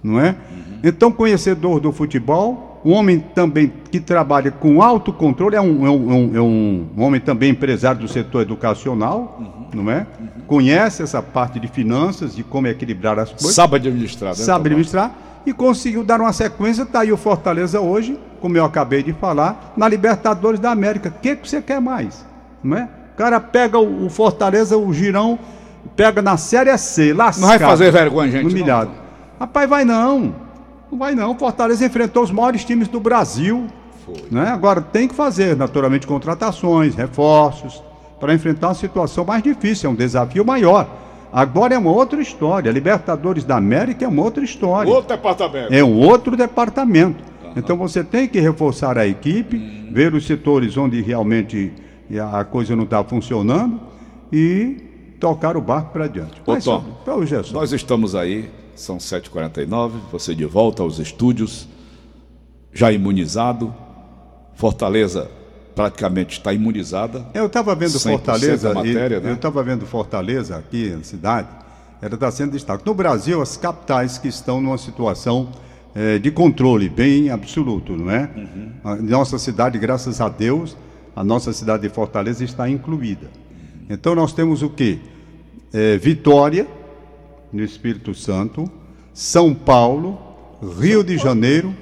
não 0.04 0.20
é? 0.20 0.36
Então, 0.84 1.12
conhecedor 1.12 1.80
do 1.80 1.92
futebol, 1.92 2.82
um 2.84 2.92
homem 2.94 3.20
também 3.20 3.72
que 3.92 4.00
trabalha 4.00 4.50
com 4.50 4.82
autocontrole, 4.82 5.56
é 5.56 5.62
um, 5.62 5.86
é 5.86 5.90
um, 5.92 6.12
é 6.12 6.14
um- 6.14 6.36
é 6.38 6.42
um 6.42 6.88
homem 7.04 7.22
também 7.22 7.52
empresário 7.52 8.02
do 8.02 8.08
setor 8.08 8.42
educacional, 8.42 9.40
não 9.74 9.92
é? 9.92 10.08
Conhece 10.48 11.04
essa 11.04 11.22
parte 11.22 11.60
de 11.60 11.68
finanças, 11.68 12.36
de 12.36 12.44
como 12.44 12.66
equilibrar 12.68 13.20
as 13.20 13.30
coisas, 13.30 13.54
Sabe 13.54 13.76
administrar, 13.76 14.30
né? 14.30 14.36
sabe 14.36 14.70
administrar 14.70 15.12
e 15.46 15.54
conseguiu 15.54 16.04
dar 16.04 16.20
uma 16.20 16.34
sequência. 16.34 16.82
Está 16.82 17.02
aí 17.02 17.12
o 17.12 17.18
Fortaleza 17.18 17.80
hoje, 17.80 18.20
como 18.40 18.58
eu 18.58 18.66
acabei 18.66 19.04
de 19.04 19.14
falar, 19.14 19.74
na 19.78 19.88
Libertadores 19.88 20.60
da 20.60 20.72
América. 20.72 21.10
O 21.10 21.22
que, 21.22 21.36
que 21.36 21.48
você 21.48 21.62
quer 21.62 21.80
mais? 21.80 22.26
Não 22.64 22.76
é? 22.78 22.90
O 23.14 23.18
cara 23.18 23.40
pega 23.40 23.78
o, 23.78 24.06
o 24.06 24.10
Fortaleza, 24.10 24.78
o 24.78 24.94
Girão, 24.94 25.38
pega 25.96 26.22
na 26.22 26.38
Série 26.38 26.76
C, 26.78 27.14
lascado. 27.14 27.42
Não 27.42 27.48
vai 27.48 27.60
fazer 27.60 27.92
vergonha, 27.92 28.32
gente, 28.32 28.44
não. 28.44 28.52
Humilhado. 28.52 28.92
Rapaz, 29.40 29.70
vai 29.70 29.86
não. 29.86 30.36
Não 30.92 30.98
vai 30.98 31.16
não. 31.16 31.32
O 31.32 31.36
Fortaleza 31.36 31.86
enfrentou 31.86 32.24
os 32.24 32.32
maiores 32.32 32.64
times 32.64 32.88
do 32.88 33.00
Brasil. 33.00 33.68
Foi. 34.06 34.24
Né? 34.32 34.48
Agora 34.50 34.82
tem 34.82 35.08
que 35.08 35.16
fazer, 35.16 35.56
naturalmente, 35.56 36.08
contratações, 36.08 36.96
reforços, 36.96 37.82
para 38.20 38.34
enfrentar 38.34 38.68
uma 38.68 38.76
situação 38.76 39.26
mais 39.26 39.42
difícil, 39.42 39.90
é 39.90 39.94
um 39.94 39.96
desafio 39.96 40.46
maior. 40.46 40.88
Agora 41.34 41.74
é 41.74 41.78
uma 41.78 41.92
outra 41.92 42.22
história. 42.22 42.70
Libertadores 42.72 43.44
da 43.44 43.56
América 43.56 44.06
é 44.06 44.08
uma 44.08 44.22
outra 44.22 44.44
história. 44.44 44.92
Outro 44.92 45.16
departamento. 45.16 45.74
É 45.74 45.84
um 45.84 45.98
outro 45.98 46.36
departamento. 46.36 47.24
Então 47.56 47.78
você 47.78 48.04
tem 48.04 48.28
que 48.28 48.40
reforçar 48.40 48.98
a 48.98 49.08
equipe, 49.08 49.58
ver 49.92 50.14
os 50.14 50.26
setores 50.26 50.78
onde 50.78 51.02
realmente 51.02 51.72
a 52.20 52.44
coisa 52.44 52.76
não 52.76 52.84
está 52.84 53.04
funcionando 53.04 53.80
e 54.32 55.16
tocar 55.20 55.56
o 55.56 55.62
barco 55.62 55.92
para 55.94 56.06
adiante. 56.06 56.42
Ô, 56.46 56.54
Mas 56.54 56.66
Tom, 56.66 56.84
para 57.06 57.14
é. 57.14 57.54
Nós 57.54 57.72
estamos 57.72 58.16
aí, 58.16 58.50
são 58.76 58.98
7h49, 58.98 59.92
você 60.12 60.34
de 60.34 60.46
volta 60.46 60.82
aos 60.82 61.00
estúdios, 61.00 61.68
já 62.74 62.92
imunizado. 62.92 63.74
Fortaleza 64.56 65.30
praticamente 65.76 66.38
está 66.38 66.54
imunizada. 66.54 67.26
Eu 67.34 67.46
estava 67.48 67.74
vendo 67.76 67.92
100% 67.98 68.12
Fortaleza, 68.12 68.74
matéria, 68.74 69.18
e- 69.18 69.20
né? 69.22 69.30
eu 69.32 69.36
estava 69.36 69.64
vendo 69.64 69.86
Fortaleza 69.86 70.58
aqui 70.58 70.90
na 70.90 71.04
cidade, 71.04 71.48
ela 72.02 72.16
está 72.16 72.32
sendo 72.32 72.52
destaque. 72.52 72.86
No 72.86 72.94
Brasil, 72.94 73.42
as 73.42 73.56
capitais 73.58 74.18
que 74.18 74.28
estão 74.28 74.60
numa 74.60 74.78
situação 74.78 75.50
eh, 75.94 76.18
de 76.20 76.32
controle 76.32 76.90
bem 76.90 77.30
absoluto, 77.30 77.96
não 77.96 78.10
é? 78.10 78.30
Uhum. 78.36 79.02
Nossa 79.04 79.38
cidade, 79.38 79.78
graças 79.78 80.20
a 80.20 80.30
Deus, 80.30 80.76
a 81.16 81.24
nossa 81.24 81.52
cidade 81.54 81.84
de 81.84 81.94
Fortaleza 81.94 82.44
está 82.44 82.70
incluída. 82.70 83.30
Então 83.90 84.16
nós 84.16 84.34
temos 84.34 84.62
o 84.62 84.70
quê? 84.70 85.00
Eh, 85.74 85.98
Vitória, 85.98 86.68
no 87.52 87.64
Espírito 87.64 88.14
Santo, 88.14 88.70
São 89.14 89.54
Paulo, 89.54 90.18
Rio 90.80 91.04
de 91.04 91.18
Janeiro, 91.18 91.76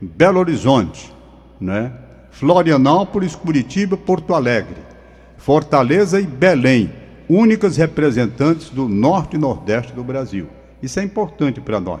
Belo 0.00 0.38
Horizonte, 0.38 1.12
né? 1.60 1.92
Florianópolis, 2.30 3.34
Curitiba, 3.34 3.96
Porto 3.96 4.34
Alegre, 4.34 4.76
Fortaleza 5.36 6.20
e 6.20 6.26
Belém, 6.26 6.90
únicas 7.28 7.76
representantes 7.76 8.70
do 8.70 8.88
norte 8.88 9.36
e 9.36 9.38
nordeste 9.38 9.92
do 9.92 10.02
Brasil. 10.02 10.46
Isso 10.82 10.98
é 10.98 11.04
importante 11.04 11.60
para 11.60 11.78
nós, 11.78 12.00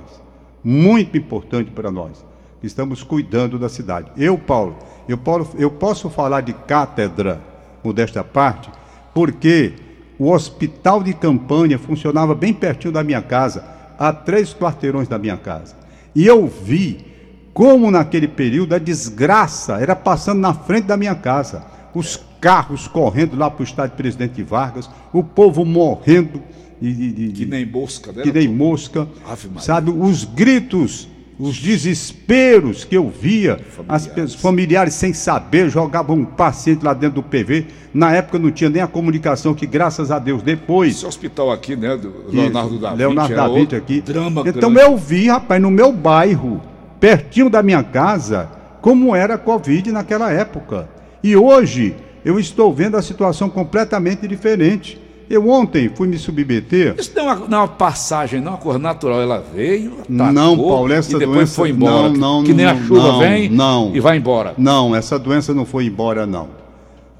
muito 0.64 1.16
importante 1.18 1.70
para 1.70 1.90
nós. 1.90 2.24
Estamos 2.62 3.02
cuidando 3.02 3.58
da 3.58 3.68
cidade. 3.68 4.10
Eu, 4.16 4.36
Paulo, 4.36 4.76
eu, 5.08 5.16
Paulo, 5.16 5.48
eu 5.58 5.70
posso 5.70 6.10
falar 6.10 6.42
de 6.42 6.52
cátedra, 6.52 7.40
modesta 7.82 8.22
parte, 8.22 8.70
porque 9.14 9.72
o 10.18 10.30
hospital 10.30 11.02
de 11.02 11.14
campanha 11.14 11.78
funcionava 11.78 12.34
bem 12.34 12.52
pertinho 12.52 12.92
da 12.92 13.02
minha 13.02 13.22
casa, 13.22 13.64
a 13.98 14.12
três 14.12 14.52
quarteirões 14.54 15.08
da 15.08 15.18
minha 15.18 15.36
casa. 15.36 15.74
E 16.14 16.26
eu 16.26 16.46
vi 16.46 17.06
como 17.54 17.90
naquele 17.90 18.28
período 18.28 18.74
a 18.74 18.78
desgraça 18.78 19.78
era 19.80 19.96
passando 19.96 20.40
na 20.40 20.52
frente 20.54 20.84
da 20.84 20.96
minha 20.96 21.14
casa. 21.14 21.64
Os 21.94 22.20
carros 22.40 22.86
correndo 22.86 23.36
lá 23.36 23.50
para 23.50 23.62
o 23.62 23.64
estádio 23.64 23.96
Presidente 23.96 24.42
Vargas, 24.42 24.88
o 25.12 25.22
povo 25.24 25.64
morrendo 25.64 26.42
de, 26.80 26.94
de- 26.94 27.12
de- 27.12 27.32
Que 27.32 27.46
nem 27.50 27.66
mosca, 27.66 28.12
né? 28.12 28.22
que 28.22 28.32
nem 28.32 28.48
mosca, 28.48 29.08
Ave 29.28 29.48
Maria. 29.48 29.60
sabe? 29.62 29.90
Os 29.90 30.24
gritos, 30.24 31.08
os 31.40 31.56
desesperos 31.56 32.84
que 32.84 32.94
eu 32.96 33.08
via, 33.08 33.58
as 33.88 34.06
Familiares. 34.06 34.34
pe- 34.36 34.40
familiares 34.42 34.94
sem 34.94 35.12
saber, 35.14 35.68
jogavam 35.70 36.16
um 36.16 36.24
paciente 36.24 36.84
lá 36.84 36.92
dentro 36.92 37.16
do 37.16 37.22
PV. 37.22 37.66
Na 37.94 38.14
época 38.14 38.38
não 38.38 38.50
tinha 38.50 38.68
nem 38.70 38.82
a 38.82 38.86
comunicação 38.86 39.54
que, 39.54 39.66
graças 39.66 40.10
a 40.10 40.18
Deus, 40.18 40.42
depois 40.42 40.96
Esse 40.96 41.06
hospital 41.06 41.50
aqui, 41.50 41.74
né? 41.76 41.96
Do 41.96 42.12
Leonardo 42.30 42.78
da 42.78 42.90
Vinci. 42.90 42.98
Leonardo 42.98 43.32
é 43.32 43.36
da 43.36 43.48
Vinci 43.48 43.74
aqui. 43.76 44.00
Drama 44.00 44.42
então 44.46 44.72
grande. 44.72 44.90
eu 44.90 44.96
vi, 44.96 45.28
rapaz, 45.28 45.60
no 45.60 45.70
meu 45.70 45.92
bairro, 45.92 46.60
pertinho 47.00 47.48
da 47.50 47.62
minha 47.62 47.82
casa, 47.82 48.48
como 48.80 49.14
era 49.16 49.34
a 49.34 49.38
Covid 49.38 49.90
naquela 49.92 50.30
época. 50.30 50.88
E 51.22 51.34
hoje 51.36 51.94
eu 52.24 52.38
estou 52.38 52.72
vendo 52.72 52.96
a 52.96 53.02
situação 53.02 53.48
completamente 53.48 54.28
diferente. 54.28 55.00
Eu 55.30 55.48
ontem 55.48 55.88
fui 55.94 56.08
me 56.08 56.18
submeter. 56.18 56.96
Isso 56.98 57.12
não 57.14 57.30
é, 57.30 57.34
uma, 57.34 57.46
não 57.48 57.58
é 57.58 57.60
uma 57.60 57.68
passagem, 57.68 58.40
não 58.40 58.48
é 58.48 58.50
uma 58.56 58.60
coisa 58.60 58.78
natural. 58.80 59.20
Ela 59.22 59.38
veio, 59.54 59.92
atacou, 60.00 60.32
Não, 60.32 60.56
Paulo, 60.58 60.92
essa 60.92 61.10
e 61.14 61.18
depois 61.20 61.36
doença- 61.36 61.54
foi 61.54 61.70
embora. 61.70 62.08
não, 62.08 62.12
não, 62.12 62.40
que, 62.42 62.48
que 62.48 62.54
nem 62.54 62.66
a 62.66 62.76
chuva 62.76 63.18
vem 63.20 63.48
não. 63.48 63.92
e 63.94 64.00
vai 64.00 64.16
embora. 64.16 64.54
Não, 64.58 64.94
essa 64.96 65.16
doença 65.20 65.54
não 65.54 65.64
foi 65.64 65.86
embora, 65.86 66.26
não. 66.26 66.48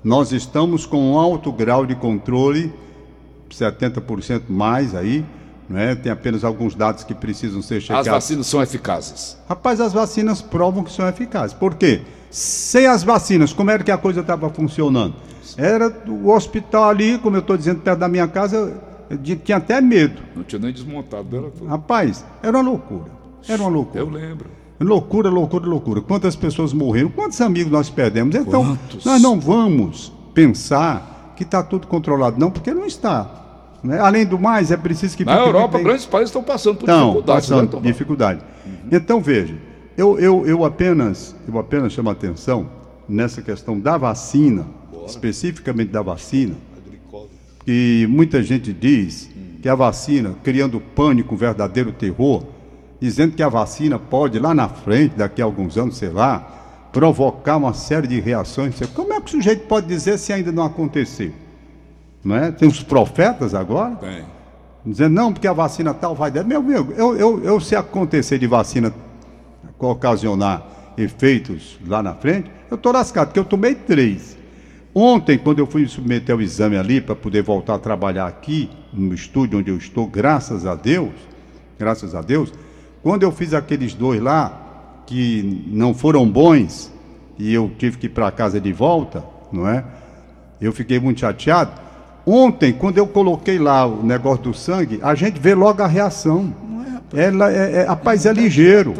Nós 0.02 0.32
estamos 0.32 0.84
com 0.86 1.12
um 1.12 1.18
alto 1.18 1.52
grau 1.52 1.86
de 1.86 1.94
controle, 1.94 2.72
70% 3.50 4.42
mais 4.48 4.94
aí, 4.94 5.24
né? 5.68 5.94
tem 5.94 6.10
apenas 6.10 6.42
alguns 6.42 6.74
dados 6.74 7.04
que 7.04 7.14
precisam 7.14 7.62
ser 7.62 7.76
As 7.76 7.82
checados. 7.84 8.08
vacinas 8.08 8.46
são 8.48 8.60
eficazes. 8.62 9.36
Rapaz, 9.48 9.80
as 9.80 9.92
vacinas 9.92 10.42
provam 10.42 10.82
que 10.82 10.90
são 10.92 11.08
eficazes. 11.08 11.54
Por 11.54 11.74
quê? 11.74 12.00
Sem 12.30 12.86
as 12.86 13.02
vacinas, 13.02 13.52
como 13.52 13.70
era 13.70 13.82
que 13.82 13.90
a 13.90 13.98
coisa 13.98 14.20
estava 14.20 14.48
funcionando? 14.50 15.14
Era 15.56 15.92
o 16.08 16.30
hospital 16.30 16.84
ali, 16.88 17.18
como 17.18 17.36
eu 17.36 17.40
estou 17.40 17.56
dizendo, 17.56 17.80
perto 17.80 17.98
da 17.98 18.08
minha 18.08 18.28
casa, 18.28 18.80
de- 19.20 19.36
tinha 19.36 19.58
até 19.58 19.80
medo. 19.80 20.20
Não 20.36 20.44
tinha 20.44 20.60
nem 20.60 20.72
desmontado 20.72 21.24
dela 21.24 21.50
tudo. 21.50 21.66
Rapaz, 21.68 22.24
era 22.42 22.56
uma 22.56 22.62
loucura. 22.62 23.10
Era 23.48 23.60
uma 23.62 23.70
loucura. 23.70 23.98
Eu 24.04 24.08
lembro. 24.08 24.46
Loucura, 24.78 25.28
loucura, 25.28 25.66
loucura. 25.66 26.00
Quantas 26.00 26.36
pessoas 26.36 26.72
morreram? 26.72 27.10
Quantos 27.10 27.40
amigos 27.40 27.70
nós 27.72 27.90
perdemos? 27.90 28.34
Então, 28.34 28.64
Quantos? 28.64 29.04
nós 29.04 29.20
não 29.20 29.38
vamos 29.38 30.12
pensar 30.32 31.34
que 31.36 31.42
está 31.42 31.62
tudo 31.62 31.86
controlado, 31.86 32.38
não, 32.38 32.50
porque 32.50 32.72
não 32.72 32.86
está. 32.86 33.28
né? 33.82 33.98
Além 33.98 34.24
do 34.26 34.38
mais, 34.38 34.70
é 34.70 34.76
preciso 34.76 35.16
que. 35.16 35.24
Na 35.24 35.36
Europa, 35.38 35.78
bem- 35.78 35.84
grandes 35.84 36.06
países 36.06 36.28
estão 36.28 36.42
passando 36.42 36.76
por 36.76 36.88
Estão 36.88 37.08
dificuldades. 37.08 37.48
né, 37.50 37.56
passando 37.56 37.70
Tomás? 37.70 37.86
dificuldade. 37.86 38.40
Então, 38.92 39.20
veja, 39.20 39.54
eu, 40.00 40.18
eu, 40.18 40.46
eu, 40.46 40.64
apenas, 40.64 41.36
eu 41.46 41.58
apenas 41.58 41.92
chamo 41.92 42.08
a 42.08 42.12
atenção 42.12 42.70
nessa 43.06 43.42
questão 43.42 43.78
da 43.78 43.98
vacina, 43.98 44.66
especificamente 45.06 45.90
da 45.90 46.00
vacina, 46.00 46.54
que 47.66 48.06
muita 48.08 48.42
gente 48.42 48.72
diz 48.72 49.28
que 49.60 49.68
a 49.68 49.74
vacina, 49.74 50.34
criando 50.42 50.80
pânico, 50.80 51.34
um 51.34 51.36
verdadeiro 51.36 51.92
terror, 51.92 52.44
dizendo 52.98 53.36
que 53.36 53.42
a 53.42 53.48
vacina 53.50 53.98
pode, 53.98 54.38
lá 54.38 54.54
na 54.54 54.70
frente, 54.70 55.16
daqui 55.16 55.42
a 55.42 55.44
alguns 55.44 55.76
anos, 55.76 55.98
sei 55.98 56.08
lá, 56.08 56.88
provocar 56.90 57.58
uma 57.58 57.74
série 57.74 58.06
de 58.06 58.18
reações. 58.20 58.74
Como 58.94 59.12
é 59.12 59.20
que 59.20 59.26
o 59.26 59.30
sujeito 59.30 59.66
pode 59.66 59.86
dizer 59.86 60.18
se 60.18 60.32
ainda 60.32 60.50
não 60.50 60.64
aconteceu? 60.64 61.30
Não 62.24 62.36
é? 62.36 62.50
Tem 62.50 62.66
os 62.66 62.82
profetas 62.82 63.54
agora? 63.54 63.96
Tem. 63.96 64.24
Dizendo, 64.84 65.14
não, 65.14 65.30
porque 65.30 65.46
a 65.46 65.52
vacina 65.52 65.92
tal 65.92 66.14
vai 66.14 66.30
dar. 66.30 66.42
Meu 66.42 66.60
amigo, 66.60 66.90
eu, 66.96 67.14
eu, 67.18 67.44
eu 67.44 67.60
se 67.60 67.76
acontecer 67.76 68.38
de 68.38 68.46
vacina 68.46 68.90
ocasionar 69.78 70.66
efeitos 70.96 71.78
lá 71.86 72.02
na 72.02 72.14
frente, 72.14 72.50
eu 72.70 72.76
estou 72.76 72.92
lascado, 72.92 73.28
porque 73.28 73.38
eu 73.38 73.44
tomei 73.44 73.74
três. 73.74 74.36
Ontem, 74.94 75.38
quando 75.38 75.60
eu 75.60 75.66
fui 75.66 75.82
me 75.82 75.88
submeter 75.88 76.34
ao 76.34 76.40
exame 76.40 76.76
ali 76.76 77.00
para 77.00 77.14
poder 77.14 77.42
voltar 77.42 77.74
a 77.74 77.78
trabalhar 77.78 78.26
aqui, 78.26 78.68
no 78.92 79.14
estúdio 79.14 79.58
onde 79.60 79.70
eu 79.70 79.76
estou, 79.76 80.06
graças 80.06 80.66
a 80.66 80.74
Deus, 80.74 81.12
graças 81.78 82.14
a 82.14 82.20
Deus, 82.20 82.52
quando 83.02 83.22
eu 83.22 83.30
fiz 83.30 83.54
aqueles 83.54 83.94
dois 83.94 84.20
lá, 84.20 85.04
que 85.06 85.64
não 85.68 85.94
foram 85.94 86.28
bons, 86.28 86.92
e 87.38 87.54
eu 87.54 87.70
tive 87.78 87.98
que 87.98 88.06
ir 88.06 88.10
para 88.10 88.30
casa 88.30 88.60
de 88.60 88.72
volta, 88.72 89.24
não 89.50 89.66
é? 89.68 89.84
Eu 90.60 90.72
fiquei 90.72 91.00
muito 91.00 91.20
chateado. 91.20 91.72
Ontem, 92.26 92.72
quando 92.72 92.98
eu 92.98 93.06
coloquei 93.06 93.58
lá 93.58 93.86
o 93.86 94.04
negócio 94.04 94.44
do 94.44 94.54
sangue, 94.54 95.00
a 95.02 95.14
gente 95.14 95.40
vê 95.40 95.54
logo 95.54 95.82
a 95.82 95.86
reação. 95.86 96.52
Ela 97.14 97.50
é, 97.50 97.76
é, 97.76 97.82
rapaz, 97.84 98.26
é 98.26 98.32
ligeiro. 98.32 98.94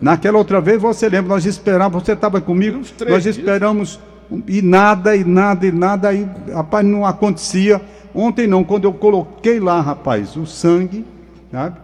Naquela 0.00 0.38
outra 0.38 0.60
vez, 0.60 0.80
você 0.80 1.08
lembra, 1.08 1.34
nós 1.34 1.44
esperamos, 1.46 2.02
você 2.02 2.12
estava 2.12 2.40
comigo, 2.40 2.80
nós 3.08 3.24
esperamos 3.26 4.00
e 4.48 4.60
nada, 4.60 5.14
e 5.16 5.24
nada, 5.24 5.66
e 5.66 5.72
nada, 5.72 6.08
aí, 6.08 6.28
rapaz, 6.52 6.84
não 6.86 7.06
acontecia. 7.06 7.80
Ontem 8.14 8.46
não, 8.46 8.62
quando 8.64 8.84
eu 8.84 8.92
coloquei 8.92 9.58
lá, 9.60 9.80
rapaz, 9.80 10.36
o 10.36 10.46
sangue, 10.46 11.04
sabe? 11.50 11.76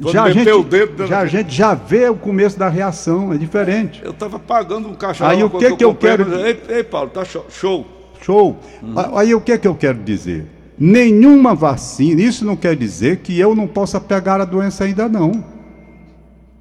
Quando 0.00 0.12
Já 0.12 0.22
a, 0.22 0.30
gente, 0.30 0.50
o 0.50 0.62
dedo, 0.64 1.06
já 1.06 1.18
a 1.20 1.26
gente 1.26 1.54
já 1.54 1.74
vê 1.74 2.08
o 2.08 2.14
começo 2.14 2.58
da 2.58 2.68
reação, 2.68 3.32
é 3.32 3.36
diferente. 3.36 4.00
Eu 4.02 4.12
estava 4.12 4.38
pagando 4.38 4.88
um 4.88 4.94
cachorro. 4.94 5.28
Aí 5.30 5.42
o 5.44 5.50
que 5.50 5.76
que 5.76 5.84
eu 5.84 5.94
quero- 5.94 6.34
Ei, 6.36 6.62
ei, 6.70 6.82
Paulo, 6.84 7.10
tá 7.10 7.24
show. 7.24 7.44
show. 7.50 7.86
Show. 8.22 8.58
A- 8.96 9.20
Aí 9.20 9.34
o 9.34 9.40
que 9.40 9.58
que 9.58 9.68
eu 9.68 9.74
quero 9.74 9.98
dizer? 9.98 10.46
Nenhuma 10.78 11.54
vacina, 11.54 12.22
isso 12.22 12.44
não 12.46 12.56
quer 12.56 12.74
dizer 12.74 13.18
que 13.18 13.38
eu 13.38 13.54
não 13.54 13.66
possa 13.66 14.00
pegar 14.00 14.40
a 14.40 14.44
doença 14.46 14.84
ainda 14.84 15.06
não. 15.08 15.44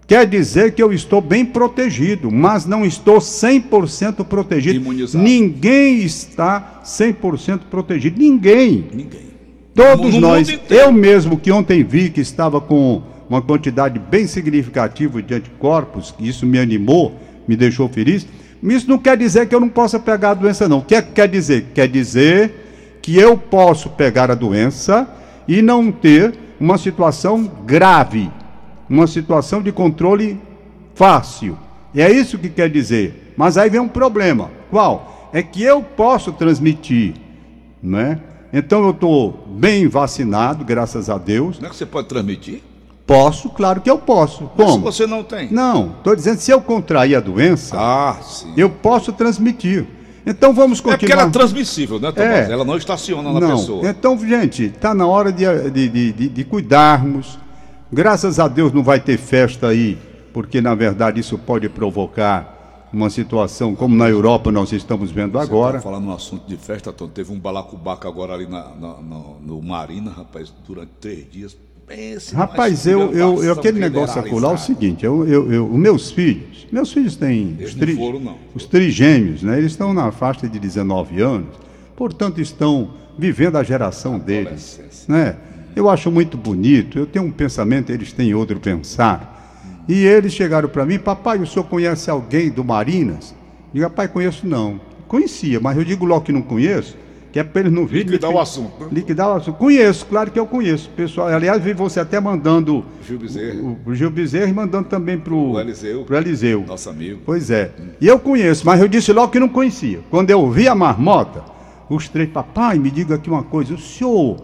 Quer 0.10 0.26
dizer 0.26 0.74
que 0.74 0.82
eu 0.82 0.92
estou 0.92 1.22
bem 1.22 1.46
protegido, 1.46 2.32
mas 2.32 2.66
não 2.66 2.84
estou 2.84 3.20
100% 3.20 4.26
protegido. 4.26 4.78
Imunizado. 4.78 5.24
Ninguém 5.24 6.00
está 6.00 6.82
100% 6.84 7.60
protegido, 7.70 8.20
ninguém. 8.20 8.86
Ninguém. 8.92 9.30
Todos 9.76 10.16
No 10.16 10.22
nós, 10.22 10.60
eu 10.68 10.92
mesmo 10.92 11.38
que 11.38 11.52
ontem 11.52 11.84
vi 11.84 12.10
que 12.10 12.22
estava 12.22 12.60
com 12.60 13.04
uma 13.30 13.40
quantidade 13.40 14.00
bem 14.00 14.26
significativa 14.26 15.22
de 15.22 15.36
anticorpos, 15.36 16.10
que 16.10 16.28
isso 16.28 16.44
me 16.44 16.58
animou, 16.58 17.14
me 17.48 17.56
deixou 17.56 17.88
feliz, 17.88 18.26
isso 18.64 18.90
não 18.90 18.98
quer 18.98 19.16
dizer 19.16 19.48
que 19.48 19.54
eu 19.54 19.60
não 19.60 19.70
possa 19.70 20.00
pegar 20.00 20.32
a 20.32 20.34
doença, 20.34 20.68
não. 20.68 20.80
O 20.80 20.86
é 20.90 21.04
que 21.04 21.12
quer 21.12 21.28
dizer? 21.28 21.68
Quer 21.76 21.88
dizer 21.88 22.98
que 23.00 23.16
eu 23.16 23.38
posso 23.38 23.92
pegar 23.92 24.32
a 24.32 24.36
doença 24.36 25.08
e 25.48 25.62
não 25.62 25.92
ter 25.92 26.34
uma 26.60 26.80
situação 26.80 27.44
grave, 27.64 28.28
uma 28.90 29.08
situação 29.08 29.62
de 29.62 29.72
controle 29.72 30.40
fácil. 30.96 31.58
E 31.94 32.02
é 32.02 32.12
isso 32.12 32.38
que 32.38 32.50
quer 32.50 32.70
dizer. 32.70 33.34
Mas 33.38 33.58
aí 33.58 33.70
vem 33.70 33.80
um 33.80 33.88
problema. 33.88 34.50
Qual? 34.70 35.30
É 35.34 35.42
que 35.44 35.62
eu 35.64 35.82
posso 35.82 36.32
transmitir, 36.34 37.14
né? 37.82 38.20
Então 38.52 38.84
eu 38.84 38.92
estou 38.92 39.46
bem 39.48 39.88
vacinado, 39.88 40.66
graças 40.66 41.10
a 41.10 41.18
Deus. 41.18 41.60
Não 41.60 41.68
é 41.68 41.70
que 41.70 41.76
você 41.76 41.86
pode 41.86 42.08
transmitir? 42.08 42.62
Posso, 43.06 43.50
claro 43.50 43.82
que 43.82 43.90
eu 43.90 43.98
posso. 43.98 44.44
Mas 44.56 44.66
se 44.68 44.72
Como? 44.74 44.84
você 44.84 45.08
não 45.08 45.24
tem. 45.24 45.52
Não, 45.52 45.96
estou 45.98 46.16
dizendo 46.16 46.40
se 46.40 46.52
eu 46.52 46.62
contrair 46.62 47.16
a 47.16 47.20
doença, 47.20 47.76
Ah, 47.80 48.18
sim. 48.22 48.54
eu 48.58 48.70
posso 48.70 49.12
transmitir. 49.14 49.86
Então 50.26 50.54
vamos 50.54 50.80
É 50.80 50.82
porque 50.84 50.98
continuar. 51.06 51.22
ela 51.22 51.30
é 51.30 51.32
transmissível, 51.34 52.00
né, 52.00 52.12
Tomás? 52.12 52.50
É. 52.50 52.52
Ela 52.52 52.64
não 52.66 52.78
estaciona 52.78 53.32
na 53.34 53.40
Não. 53.40 53.56
pessoa. 53.58 53.88
Então, 53.90 54.18
gente, 54.20 54.66
está 54.66 54.94
na 54.94 55.08
hora 55.08 55.32
de, 55.32 55.44
de, 55.72 55.90
de- 56.12 56.30
de 56.30 56.44
cuidarmos. 56.44 57.40
Graças 57.92 58.40
a 58.40 58.48
Deus 58.48 58.72
não 58.72 58.84
vai 58.84 59.00
ter 59.00 59.18
festa 59.18 59.68
aí, 59.68 59.98
porque 60.34 60.62
na 60.62 60.76
verdade 60.76 61.20
isso 61.20 61.38
pode 61.38 61.68
provocar 61.70 62.88
uma 62.94 63.10
situação 63.10 63.76
como 63.76 63.96
na 63.96 64.10
Europa 64.10 64.52
nós 64.52 64.72
estamos 64.72 65.12
vendo 65.12 65.34
Você 65.34 65.44
agora. 65.46 65.74
tá 65.78 65.82
falando 65.84 66.06
no 66.06 66.14
assunto 66.14 66.48
de 66.48 66.58
festa, 66.58 66.92
Tom, 66.92 67.08
teve 67.08 67.32
um 67.32 67.40
balacubaca 67.40 68.08
agora 68.08 68.34
ali 68.34 68.48
na, 68.48 68.70
na- 68.76 68.98
no, 69.02 69.40
no 69.42 69.62
Marina, 69.62 70.12
rapaz, 70.12 70.52
durante 70.68 70.92
três 71.00 71.30
dias. 71.32 71.58
Pense 71.88 72.34
numa 72.34 72.46
Rapaz, 72.46 72.86
eu, 72.86 73.12
eu, 73.12 73.44
eu 73.44 73.54
aquele 73.54 73.80
negócio 73.80 74.20
acolá 74.20 74.52
é 74.52 74.54
o 74.54 74.58
seguinte, 74.58 75.04
eu, 75.04 75.28
eu, 75.28 75.52
eu- 75.52 75.66
os 75.72 75.78
meus 75.80 76.12
filhos, 76.12 76.68
meus 76.72 76.92
filhos 76.94 77.16
têm 77.16 77.56
Eles 77.60 77.70
os, 77.70 77.76
não 77.76 77.80
tri- 77.82 77.96
foram, 77.96 78.20
não. 78.20 78.36
os 78.54 78.66
trigêmeos, 78.66 79.42
né? 79.42 79.58
Eles 79.58 79.72
estão 79.72 79.92
na 79.94 80.12
faixa 80.12 80.48
de 80.48 80.60
19 80.60 81.20
anos, 81.20 81.56
portanto 81.96 82.40
estão 82.40 82.92
vivendo 83.18 83.56
a 83.56 83.64
geração 83.64 84.20
deles, 84.20 84.78
Adolescência. 84.80 85.06
né? 85.14 85.36
Eu 85.76 85.90
acho 85.90 86.12
muito 86.12 86.38
bonito, 86.38 86.98
eu 86.98 87.06
tenho 87.06 87.26
um 87.26 87.32
pensamento, 87.32 87.92
eles 87.92 88.12
têm 88.12 88.34
outro 88.34 88.60
pensar. 88.60 89.38
E 89.88 90.06
eles 90.06 90.34
chegaram 90.34 90.70
para 90.70 90.86
mim, 90.86 91.00
papai, 91.00 91.40
o 91.40 91.48
senhor 91.48 91.66
conhece 91.66 92.10
alguém 92.10 92.50
do 92.50 92.64
Marinas? 92.64 93.34
Digo, 93.74 93.86
papai, 93.90 94.08
conheço 94.08 94.48
não. 94.48 94.80
Conhecia, 95.08 95.60
mas 95.60 95.78
eu 95.78 95.84
digo 95.84 96.06
logo 96.06 96.22
que 96.22 96.32
não 96.32 96.42
conheço, 96.42 96.96
que 97.32 97.40
é 97.40 97.44
para 97.44 97.62
eles 97.62 97.74
não 97.74 97.86
virem... 97.86 98.06
Liquidar 98.06 98.32
o 98.32 98.40
assunto, 98.40 98.84
né? 98.84 98.90
Liquidar 98.92 99.30
o 99.30 99.34
assunto. 99.34 99.56
Conheço, 99.58 100.06
claro 100.06 100.30
que 100.30 100.40
eu 100.40 100.46
conheço. 100.46 100.90
Pessoal, 100.92 101.28
aliás, 101.28 101.62
vi 101.64 101.74
você 101.74 102.00
até 102.00 102.20
mandando 102.20 102.84
Gil 103.08 103.20
Bezerra. 103.20 103.60
o, 103.60 103.78
o 103.86 103.96
Gil 103.96 104.10
Bezerra 104.12 104.48
e 104.48 104.54
mandando 104.54 104.88
também 104.90 105.18
para 105.18 105.34
O 105.34 105.60
Eliseu. 105.60 106.04
Pro 106.04 106.18
Eliseu. 106.18 106.64
Nosso 106.68 106.90
amigo. 106.90 107.22
Pois 107.26 107.50
é. 107.50 107.72
E 108.00 108.08
eu 108.08 108.20
conheço, 108.20 108.66
mas 108.66 108.80
eu 108.80 108.88
disse 108.88 109.14
logo 109.14 109.32
que 109.32 109.40
não 109.40 109.50
conhecia. 109.50 110.02
Quando 110.10 110.30
eu 110.30 110.50
vi 110.52 110.68
a 110.68 110.76
marmota, 110.76 111.44
os 111.90 112.08
três, 112.08 112.30
papai, 112.30 112.78
me 112.78 112.92
diga 112.92 113.16
aqui 113.16 113.30
uma 113.30 113.44
coisa. 113.44 113.74
O 113.74 113.80
senhor, 113.80 114.38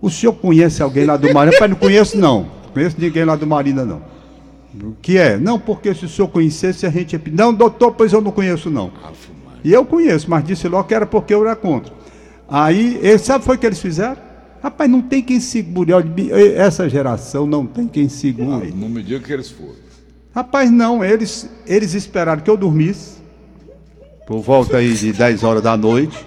o 0.00 0.10
senhor 0.10 0.32
conhece 0.34 0.82
alguém 0.82 1.04
lá 1.04 1.16
do 1.16 1.32
Marina? 1.32 1.58
Pai, 1.58 1.68
não 1.68 1.76
conheço 1.76 2.16
não. 2.18 2.42
Não 2.64 2.72
conheço 2.72 2.96
ninguém 2.98 3.24
lá 3.24 3.36
do 3.36 3.46
Marina, 3.46 3.84
não. 3.84 4.02
O 4.82 4.94
que 5.00 5.18
é? 5.18 5.36
Não, 5.36 5.58
porque 5.58 5.94
se 5.94 6.04
o 6.04 6.08
senhor 6.08 6.28
conhecesse, 6.28 6.86
a 6.86 6.90
gente 6.90 7.14
ia 7.14 7.18
pedir. 7.18 7.36
Não, 7.36 7.52
doutor, 7.52 7.92
pois 7.92 8.12
eu 8.12 8.20
não 8.20 8.30
conheço, 8.30 8.70
não. 8.70 8.92
E 9.64 9.72
eu 9.72 9.84
conheço, 9.84 10.30
mas 10.30 10.44
disse 10.44 10.68
logo 10.68 10.86
que 10.86 10.94
era 10.94 11.06
porque 11.06 11.34
eu 11.34 11.44
era 11.44 11.56
contra. 11.56 11.92
Aí, 12.48 12.98
eles, 13.02 13.22
sabe 13.22 13.44
foi 13.44 13.56
o 13.56 13.58
que 13.58 13.66
eles 13.66 13.80
fizeram? 13.80 14.16
Rapaz, 14.62 14.90
não 14.90 15.00
tem 15.00 15.22
quem 15.22 15.40
segure. 15.40 15.92
Essa 16.56 16.88
geração 16.88 17.46
não 17.46 17.66
tem 17.66 17.86
quem 17.86 18.08
segure. 18.08 18.72
Não 18.72 18.88
me 18.88 19.02
diga 19.02 19.20
que 19.20 19.32
eles 19.32 19.50
foram. 19.50 19.88
Rapaz, 20.34 20.70
não, 20.70 21.04
eles, 21.04 21.50
eles 21.66 21.94
esperaram 21.94 22.40
que 22.42 22.50
eu 22.50 22.56
dormisse, 22.56 23.18
por 24.26 24.40
volta 24.40 24.76
aí 24.76 24.92
de 24.92 25.12
10 25.12 25.42
horas 25.42 25.62
da 25.62 25.76
noite, 25.76 26.26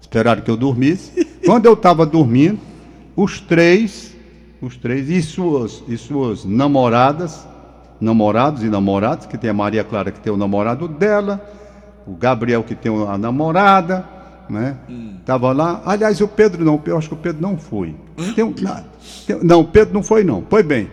esperaram 0.00 0.42
que 0.42 0.50
eu 0.50 0.56
dormisse. 0.56 1.26
Quando 1.44 1.66
eu 1.66 1.74
estava 1.74 2.06
dormindo, 2.06 2.58
os 3.16 3.40
três, 3.40 4.14
os 4.60 4.76
três 4.76 5.08
e 5.10 5.22
suas, 5.22 5.82
e 5.86 5.96
suas 5.96 6.44
namoradas, 6.44 7.46
namorados 8.00 8.62
e 8.62 8.68
namoradas, 8.68 9.26
que 9.26 9.36
tem 9.38 9.50
a 9.50 9.54
Maria 9.54 9.84
Clara 9.84 10.10
que 10.10 10.20
tem 10.20 10.32
o 10.32 10.36
namorado 10.36 10.88
dela, 10.88 11.44
o 12.06 12.12
Gabriel 12.14 12.62
que 12.62 12.74
tem 12.74 12.92
a 13.08 13.16
namorada, 13.18 14.06
né? 14.48 14.76
Tava 15.24 15.52
lá. 15.52 15.82
Aliás, 15.86 16.20
o 16.20 16.28
Pedro 16.28 16.64
não, 16.64 16.80
eu 16.86 16.98
acho 16.98 17.08
que 17.08 17.14
o 17.14 17.18
Pedro 17.18 17.40
não 17.40 17.56
foi. 17.56 17.94
Tem 18.34 18.44
um- 18.44 18.54
não, 18.60 18.84
tem- 19.26 19.38
não, 19.42 19.60
o 19.60 19.64
Pedro 19.64 19.94
não 19.94 20.02
foi 20.02 20.22
não. 20.24 20.42
Pois 20.42 20.64
bem. 20.64 20.90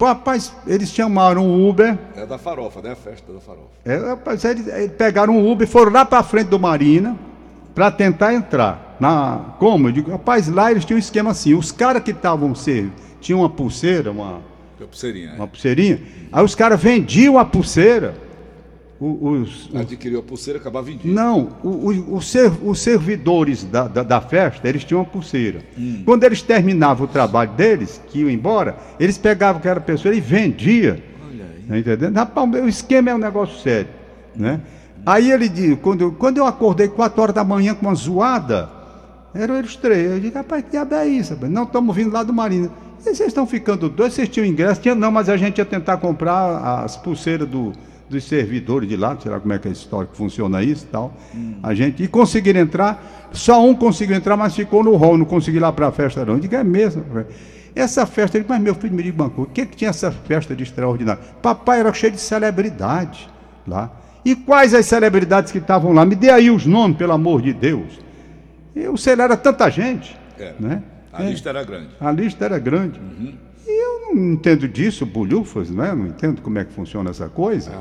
Rapaz, 0.00 0.54
eles 0.66 0.88
chamaram 0.90 1.46
o 1.46 1.68
Uber. 1.68 1.98
É 2.16 2.24
da 2.24 2.38
farofa, 2.38 2.80
né? 2.80 2.92
A 2.92 2.96
festa 2.96 3.30
da 3.34 3.38
farofa. 3.40 3.66
É, 3.84 3.96
rapaz, 3.96 4.42
eles, 4.46 4.66
eles 4.66 4.92
pegaram 4.92 5.36
o 5.36 5.50
Uber 5.52 5.68
e 5.68 5.70
foram 5.70 5.92
lá 5.92 6.06
para 6.06 6.22
frente 6.22 6.48
do 6.48 6.58
Marina 6.58 7.16
para 7.74 7.90
tentar 7.90 8.34
entrar. 8.34 8.96
Na, 9.00 9.54
como? 9.58 9.88
Eu 9.88 9.92
digo, 9.92 10.10
rapaz, 10.10 10.48
lá 10.48 10.70
eles 10.70 10.84
tinham 10.84 10.96
um 10.96 11.00
esquema 11.00 11.30
assim. 11.30 11.54
Os 11.54 11.72
caras 11.72 12.02
que 12.02 12.10
estavam 12.10 12.54
servindo, 12.54 12.92
tinham 13.20 13.40
uma 13.40 13.48
pulseira, 13.48 14.10
uma, 14.10 14.40
Que 14.78 14.84
pulseirinha. 14.84 15.34
uma 15.34 15.46
pulseirinha. 15.46 16.00
Aí 16.30 16.44
os 16.44 16.54
caras 16.54 16.80
vendiam 16.82 17.38
a 17.38 17.44
pulseira. 17.44 18.14
Os, 19.00 19.70
é. 19.72 19.78
Adquiriu 19.80 20.18
a 20.18 20.22
pulseira 20.22 20.58
e 20.58 20.60
acabava 20.60 20.84
vendido. 20.84 21.08
não, 21.14 21.48
o- 21.64 21.90
o- 21.90 22.16
o 22.16 22.20
ser- 22.20 22.52
os 22.62 22.80
servidores 22.80 23.64
da, 23.64 23.88
da, 23.88 24.02
da 24.02 24.20
festa, 24.20 24.68
eles 24.68 24.84
tinham 24.84 25.00
uma 25.00 25.06
pulseira. 25.08 25.60
Hum. 25.78 26.02
Quando 26.04 26.24
eles 26.24 26.42
terminavam 26.42 27.06
o 27.06 27.08
trabalho 27.08 27.50
deles, 27.52 27.98
que 28.08 28.18
iam 28.18 28.28
embora, 28.28 28.76
eles 28.98 29.16
pegavam 29.16 29.58
aquela 29.58 29.80
pessoa 29.80 30.14
e 30.14 30.20
vendiam. 30.20 30.98
Olha 31.26 31.44
aí. 31.46 31.62
Tá 31.66 31.78
entendendo? 31.78 32.14
Rapaz, 32.14 32.50
o 32.62 32.68
esquema 32.68 33.08
é 33.08 33.14
um 33.14 33.18
negócio 33.18 33.58
sério, 33.60 33.88
né? 34.36 34.60
Aí 35.06 35.30
ele 35.30 35.48
diz, 35.48 35.78
quando, 35.80 36.00
eu- 36.02 36.12
quando 36.12 36.38
eu 36.38 36.46
acordei 36.46 36.88
4 36.88 37.22
horas 37.22 37.34
da 37.34 37.42
manhã 37.44 37.74
com 37.74 37.86
uma 37.86 37.94
zoada, 37.94 38.68
eram 39.34 39.56
eles 39.56 39.76
três. 39.76 40.10
Eu 40.10 40.20
digo, 40.20 40.36
rapaz, 40.36 40.64
que 40.64 40.70
diabo 40.70 40.94
é 40.94 41.06
isso? 41.06 41.34
rapaz? 41.34 41.50
Não, 41.52 41.62
estamos 41.64 41.94
vindo 41.96 42.12
lá 42.12 42.22
do 42.22 42.32
Marina. 42.32 42.70
E 42.98 43.02
vocês 43.02 43.20
estão 43.20 43.46
ficando 43.46 43.88
dois, 43.88 44.12
vocês 44.12 44.28
tinham 44.28 44.44
ingresso? 44.46 44.80
Tinha, 44.80 44.94
não, 44.94 45.10
mas 45.10 45.28
a 45.28 45.36
gente 45.36 45.58
ia 45.58 45.64
tentar 45.64 45.96
comprar 45.96 46.82
as 46.84 46.96
pulseiras 46.98 47.48
do, 47.48 47.72
dos 48.10 48.24
servidores 48.24 48.86
de 48.88 48.96
lá, 48.96 49.16
sei 49.18 49.30
lá 49.30 49.40
como 49.40 49.52
é 49.54 49.58
que 49.58 49.68
é 49.68 49.70
a 49.70 49.72
história 49.72 50.06
que 50.06 50.16
funciona 50.16 50.62
isso 50.62 50.84
e 50.84 50.88
tal. 50.88 51.14
A 51.62 51.72
gente, 51.74 52.02
e 52.02 52.08
conseguiram 52.08 52.60
entrar, 52.60 53.02
só 53.32 53.64
um 53.64 53.74
conseguiu 53.74 54.16
entrar, 54.16 54.36
mas 54.36 54.54
ficou 54.54 54.84
no 54.84 54.96
hall, 54.96 55.16
não 55.16 55.24
conseguiu 55.24 55.60
ir 55.60 55.62
lá 55.62 55.72
para 55.72 55.86
a 55.88 55.92
festa 55.92 56.24
não. 56.26 56.34
Eu 56.34 56.40
digo, 56.40 56.54
é 56.54 56.62
mesmo. 56.62 57.02
velho. 57.04 57.26
Essa 57.74 58.04
festa, 58.04 58.36
ele, 58.36 58.44
mas 58.48 58.60
meu 58.60 58.74
filho 58.74 58.92
me 58.94 59.02
diga 59.02 59.22
uma 59.22 59.30
coisa, 59.30 59.48
o 59.50 59.54
que, 59.54 59.64
que 59.64 59.76
tinha 59.76 59.90
essa 59.90 60.10
festa 60.10 60.54
de 60.54 60.62
extraordinário? 60.64 61.22
Papai 61.40 61.80
era 61.80 61.92
cheio 61.94 62.12
de 62.12 62.20
celebridade 62.20 63.30
lá. 63.66 63.90
E 64.24 64.34
quais 64.36 64.74
as 64.74 64.86
celebridades 64.86 65.50
que 65.52 65.58
estavam 65.58 65.92
lá? 65.92 66.04
Me 66.04 66.14
dê 66.14 66.30
aí 66.30 66.50
os 66.50 66.66
nomes, 66.66 66.96
pelo 66.96 67.12
amor 67.12 67.40
de 67.42 67.52
Deus. 67.52 67.98
Eu 68.74 68.96
sei 68.96 69.16
lá, 69.16 69.24
era 69.24 69.36
tanta 69.36 69.68
gente. 69.70 70.16
Era. 70.38 70.54
Né? 70.60 70.82
A 71.12 71.22
lista 71.22 71.48
era 71.50 71.64
grande. 71.64 71.88
A 72.00 72.10
lista 72.12 72.44
era 72.44 72.58
grande. 72.58 73.00
E 73.66 73.70
eu 73.84 74.14
não 74.14 74.32
entendo 74.32 74.68
disso, 74.68 75.04
bolhufas, 75.06 75.70
né? 75.70 75.94
não 75.94 76.06
entendo 76.06 76.40
como 76.42 76.58
é 76.58 76.64
que 76.64 76.72
funciona 76.72 77.10
essa 77.10 77.28
coisa. 77.28 77.72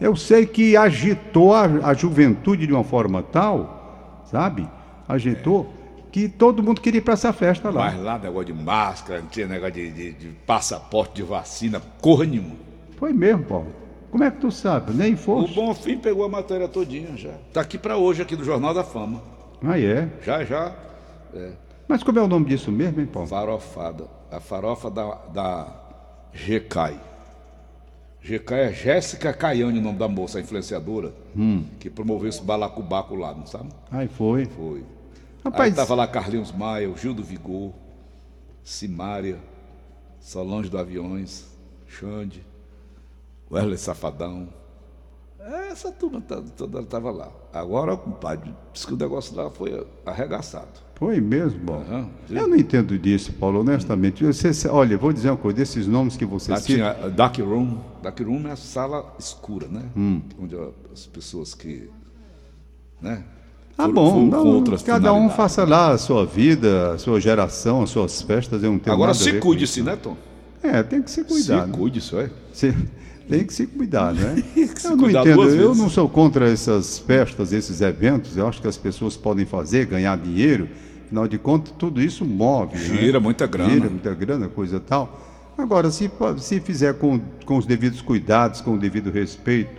Eu 0.00 0.16
sei 0.16 0.46
que 0.46 0.76
agitou 0.76 1.54
a, 1.54 1.64
a 1.84 1.94
juventude 1.94 2.66
de 2.66 2.72
uma 2.72 2.82
forma 2.84 3.22
tal, 3.22 4.22
sabe? 4.30 4.68
Agitou, 5.08 5.72
que 6.10 6.28
todo 6.28 6.62
mundo 6.62 6.80
queria 6.80 6.98
ir 6.98 7.02
para 7.02 7.14
essa 7.14 7.32
festa 7.32 7.70
lá. 7.70 7.90
Mas 7.92 8.00
lá 8.02 8.18
negócio 8.18 8.46
de 8.46 8.52
máscara, 8.54 9.20
não 9.20 9.28
tinha 9.28 9.46
negócio 9.46 9.74
de, 9.74 9.90
de- 9.90 10.12
de 10.12 10.28
passaporte 10.46 11.14
de 11.16 11.22
vacina, 11.22 11.80
porra 12.00 12.24
nenhuma. 12.24 12.56
Foi 12.98 13.12
mesmo, 13.12 13.44
Paulo. 13.44 13.66
Como 14.12 14.24
é 14.24 14.30
que 14.30 14.36
tu 14.40 14.50
sabe? 14.52 14.92
Nem 14.92 15.14
O 15.14 15.16
fosse. 15.16 15.54
Bonfim 15.54 15.96
pegou 15.96 16.22
a 16.22 16.28
matéria 16.28 16.68
todinha 16.68 17.16
já. 17.16 17.32
Tá 17.50 17.62
aqui 17.62 17.78
pra 17.78 17.96
hoje, 17.96 18.20
aqui 18.20 18.36
do 18.36 18.44
Jornal 18.44 18.74
da 18.74 18.84
Fama. 18.84 19.22
Ah, 19.64 19.80
é. 19.80 20.06
Já, 20.22 20.44
já. 20.44 20.76
Mas 21.88 22.02
como 22.02 22.18
é 22.18 22.22
o 22.22 22.28
nome 22.28 22.44
disso 22.44 22.70
mesmo, 22.70 23.00
hein, 23.00 23.06
Paulo? 23.06 23.26
Farofada. 23.26 24.04
A 24.30 24.38
farofa 24.38 24.90
da, 24.90 25.14
da 25.32 25.66
GCAI. 26.34 27.00
GCAI 28.22 28.60
é 28.60 28.72
Jéssica 28.72 29.32
Caiane, 29.32 29.78
o 29.78 29.82
nome 29.82 29.98
da 29.98 30.08
moça, 30.08 30.36
a 30.36 30.40
influenciadora, 30.42 31.14
que 31.80 31.88
promoveu 31.88 32.28
esse 32.28 32.42
balacubaco 32.42 33.14
lá, 33.14 33.32
não 33.34 33.46
sabe? 33.46 33.70
Ai, 33.90 34.08
foi. 34.08 34.44
Foi. 34.44 34.84
Rapaz, 35.42 35.70
Aí 35.70 35.74
tava 35.74 35.94
lá 35.94 36.06
Carlinhos 36.06 36.52
Maia, 36.52 36.88
o 36.90 36.96
Gil 36.98 37.14
do 37.14 37.24
Vigor, 37.24 37.72
Simária, 38.62 39.38
Solange 40.20 40.68
do 40.68 40.76
Aviões, 40.78 41.46
Xande, 41.88 42.44
Wesley 43.52 43.76
Safadão. 43.78 44.48
Essa 45.70 45.90
turma 45.90 46.20
toda 46.20 46.82
tava 46.84 47.10
lá. 47.10 47.28
Agora, 47.52 47.96
compadre, 47.96 48.54
disse 48.72 48.86
que 48.86 48.94
o 48.94 48.96
negócio 48.96 49.34
lá 49.36 49.50
foi 49.50 49.84
arregaçado. 50.06 50.68
foi 50.94 51.20
mesmo, 51.20 51.58
Paulo. 51.66 51.82
Aham, 51.82 52.08
sim. 52.28 52.36
Eu 52.36 52.46
não 52.46 52.56
entendo 52.56 52.96
disso, 52.96 53.32
Paulo, 53.32 53.60
honestamente. 53.60 54.24
Você, 54.24 54.68
olha, 54.68 54.96
vou 54.96 55.12
dizer 55.12 55.30
uma 55.30 55.36
coisa, 55.36 55.56
desses 55.58 55.86
nomes 55.88 56.16
que 56.16 56.24
você 56.24 56.52
Lá 56.52 56.58
cita. 56.58 56.72
tinha 56.94 57.10
Dark 57.10 57.36
Room. 57.38 57.78
Dark 58.00 58.20
Room 58.20 58.46
é 58.46 58.52
a 58.52 58.56
sala 58.56 59.12
escura, 59.18 59.66
né? 59.66 59.82
Hum. 59.96 60.22
Onde 60.40 60.56
as 60.92 61.06
pessoas 61.06 61.54
que. 61.54 61.90
Né? 63.00 63.24
Ah, 63.76 63.82
foram- 63.88 63.94
bom, 63.94 64.30
foram 64.30 64.60
não, 64.60 64.76
cada 64.84 65.12
um 65.12 65.28
faça 65.28 65.64
lá 65.64 65.90
a 65.90 65.98
sua 65.98 66.24
vida, 66.24 66.92
a 66.92 66.98
sua 66.98 67.20
geração, 67.20 67.82
as 67.82 67.90
suas 67.90 68.22
festas, 68.22 68.62
eu 68.62 68.70
não 68.70 68.78
tenho 68.78 68.94
Agora 68.94 69.12
se 69.12 69.40
cuide-se, 69.40 69.80
isso. 69.80 69.84
né, 69.88 69.96
Tom? 69.96 70.16
É, 70.62 70.82
tem 70.84 71.02
que 71.02 71.10
se 71.10 71.24
cuidar. 71.24 71.62
se 71.64 71.66
né? 71.70 71.76
cuide-se, 71.76 72.16
é. 72.16 72.30
Se- 72.52 72.76
tem 73.32 73.46
que 73.46 73.54
se 73.54 73.66
cuidar, 73.66 74.12
né? 74.12 74.42
se 74.76 74.86
eu 74.86 74.96
não 74.96 75.08
entendo, 75.08 75.48
eu 75.48 75.74
não 75.74 75.88
sou 75.88 76.06
contra 76.06 76.50
essas 76.50 76.98
festas, 76.98 77.52
esses 77.52 77.80
eventos, 77.80 78.36
eu 78.36 78.46
acho 78.46 78.60
que 78.60 78.68
as 78.68 78.76
pessoas 78.76 79.16
podem 79.16 79.46
fazer, 79.46 79.86
ganhar 79.86 80.18
dinheiro, 80.18 80.68
afinal 81.06 81.26
de 81.26 81.38
contas, 81.38 81.72
tudo 81.78 82.02
isso 82.02 82.26
move. 82.26 82.76
né? 82.76 83.00
Gira 83.00 83.18
muita 83.18 83.46
grana. 83.46 83.70
Gira 83.70 83.88
muita 83.88 84.14
grana, 84.14 84.48
coisa 84.48 84.78
tal. 84.78 85.18
Agora, 85.56 85.90
se, 85.90 86.10
se 86.38 86.60
fizer 86.60 86.94
com, 86.94 87.20
com 87.46 87.56
os 87.56 87.64
devidos 87.64 88.02
cuidados, 88.02 88.60
com 88.60 88.74
o 88.74 88.78
devido 88.78 89.10
respeito, 89.10 89.70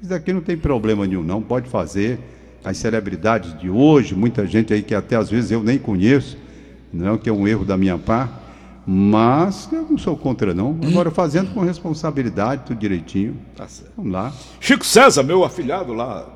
isso 0.00 0.10
daqui 0.10 0.32
não 0.32 0.40
tem 0.40 0.56
problema 0.56 1.06
nenhum, 1.06 1.22
não, 1.22 1.42
pode 1.42 1.68
fazer. 1.68 2.18
As 2.64 2.76
celebridades 2.76 3.58
de 3.58 3.68
hoje, 3.68 4.14
muita 4.14 4.46
gente 4.46 4.72
aí 4.72 4.82
que 4.82 4.94
até 4.94 5.16
às 5.16 5.28
vezes 5.28 5.50
eu 5.50 5.62
nem 5.64 5.78
conheço, 5.78 6.38
não 6.92 7.18
que 7.18 7.28
é 7.28 7.32
um 7.32 7.48
erro 7.48 7.64
da 7.64 7.76
minha 7.76 7.98
parte, 7.98 8.34
mas 8.86 9.68
eu 9.72 9.82
não 9.82 9.96
sou 9.96 10.16
contra 10.16 10.52
não. 10.52 10.78
Agora 10.84 11.10
fazendo 11.10 11.52
com 11.54 11.60
responsabilidade, 11.60 12.64
tudo 12.66 12.78
direitinho. 12.78 13.36
Tá 13.56 13.68
certo. 13.68 13.92
Vamos 13.96 14.12
lá. 14.12 14.32
Chico 14.60 14.84
César, 14.84 15.22
meu 15.22 15.44
afilhado 15.44 15.92
lá, 15.92 16.26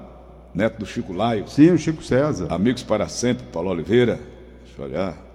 neto 0.54 0.78
do 0.78 0.86
Chico 0.86 1.12
Laio. 1.12 1.48
Sim, 1.48 1.70
o 1.70 1.78
Chico 1.78 2.02
César. 2.02 2.46
Amigos 2.50 2.82
para 2.82 3.08
sempre, 3.08 3.46
Paulo 3.52 3.70
Oliveira. 3.70 4.20
Deixa 4.64 4.80
eu 4.80 4.84
olhar. 4.84 5.25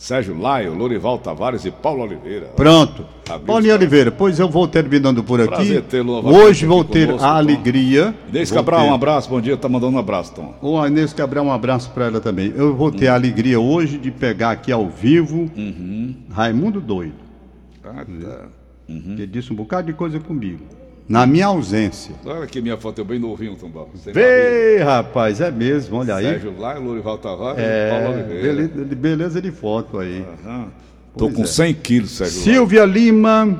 Sérgio 0.00 0.38
Laio, 0.40 0.74
Lorival 0.74 1.18
Tavares 1.18 1.64
e 1.64 1.72
Paulo 1.72 2.04
Oliveira. 2.04 2.46
Pronto. 2.54 3.04
Paulinho 3.44 3.74
Oliveira, 3.74 4.12
pois 4.12 4.38
eu 4.38 4.48
vou 4.48 4.68
terminando 4.68 5.24
por 5.24 5.40
aqui. 5.40 5.48
Prazer 5.50 5.82
tê-lo 5.82 6.24
Hoje 6.24 6.64
vou 6.66 6.84
ter 6.84 7.06
conosco, 7.06 7.26
a 7.26 7.32
alegria. 7.36 8.14
Inês 8.28 8.48
Cabral, 8.52 8.82
ter- 8.82 8.90
um 8.90 8.94
abraço, 8.94 9.28
bom 9.28 9.40
dia. 9.40 9.56
Tá 9.56 9.68
mandando 9.68 9.96
um 9.96 9.98
abraço, 9.98 10.32
Tom. 10.34 10.54
Ô, 10.62 10.86
Inês 10.86 11.12
Cabral, 11.12 11.44
um 11.44 11.52
abraço 11.52 11.90
para 11.90 12.06
ela 12.06 12.20
também. 12.20 12.52
Eu 12.54 12.76
vou 12.76 12.92
ter 12.92 13.08
a 13.08 13.14
alegria 13.14 13.58
hoje 13.58 13.98
de 13.98 14.12
pegar 14.12 14.52
aqui 14.52 14.70
ao 14.70 14.88
vivo 14.88 15.50
Uhum. 15.56 16.14
Raimundo 16.30 16.80
Doido, 16.80 17.14
Ah, 17.84 18.04
tá. 18.04 18.46
que 18.86 19.26
disse 19.26 19.52
um 19.52 19.56
bocado 19.56 19.88
de 19.88 19.94
coisa 19.94 20.20
comigo. 20.20 20.60
Na 21.08 21.26
minha 21.26 21.46
ausência. 21.46 22.14
Olha 22.26 22.42
aqui 22.44 22.60
minha 22.60 22.76
foto, 22.76 22.98
eu 22.98 23.04
bem 23.04 23.18
novinho, 23.18 23.56
barriga. 23.56 24.12
Vê, 24.12 24.82
rapaz, 24.82 25.40
é 25.40 25.50
mesmo, 25.50 25.96
olha 25.96 26.16
aí. 26.16 26.24
Sérgio 26.24 26.54
Laio, 26.58 26.82
Lorival 26.82 27.16
Tavares 27.16 27.58
e 27.58 27.90
Paulo 27.90 28.04
É, 28.04 28.08
Oliveira. 28.14 28.42
beleza, 28.42 28.94
beleza 28.94 29.40
de 29.42 29.50
foto 29.50 29.98
aí. 29.98 30.22
Aham. 30.44 30.66
Tô 31.16 31.24
Pois 31.24 31.34
com 31.34 31.42
é. 31.44 31.46
100 31.46 31.74
quilos, 31.74 32.10
Sérgio. 32.10 32.42
Silvia 32.42 32.84
Lima, 32.84 33.58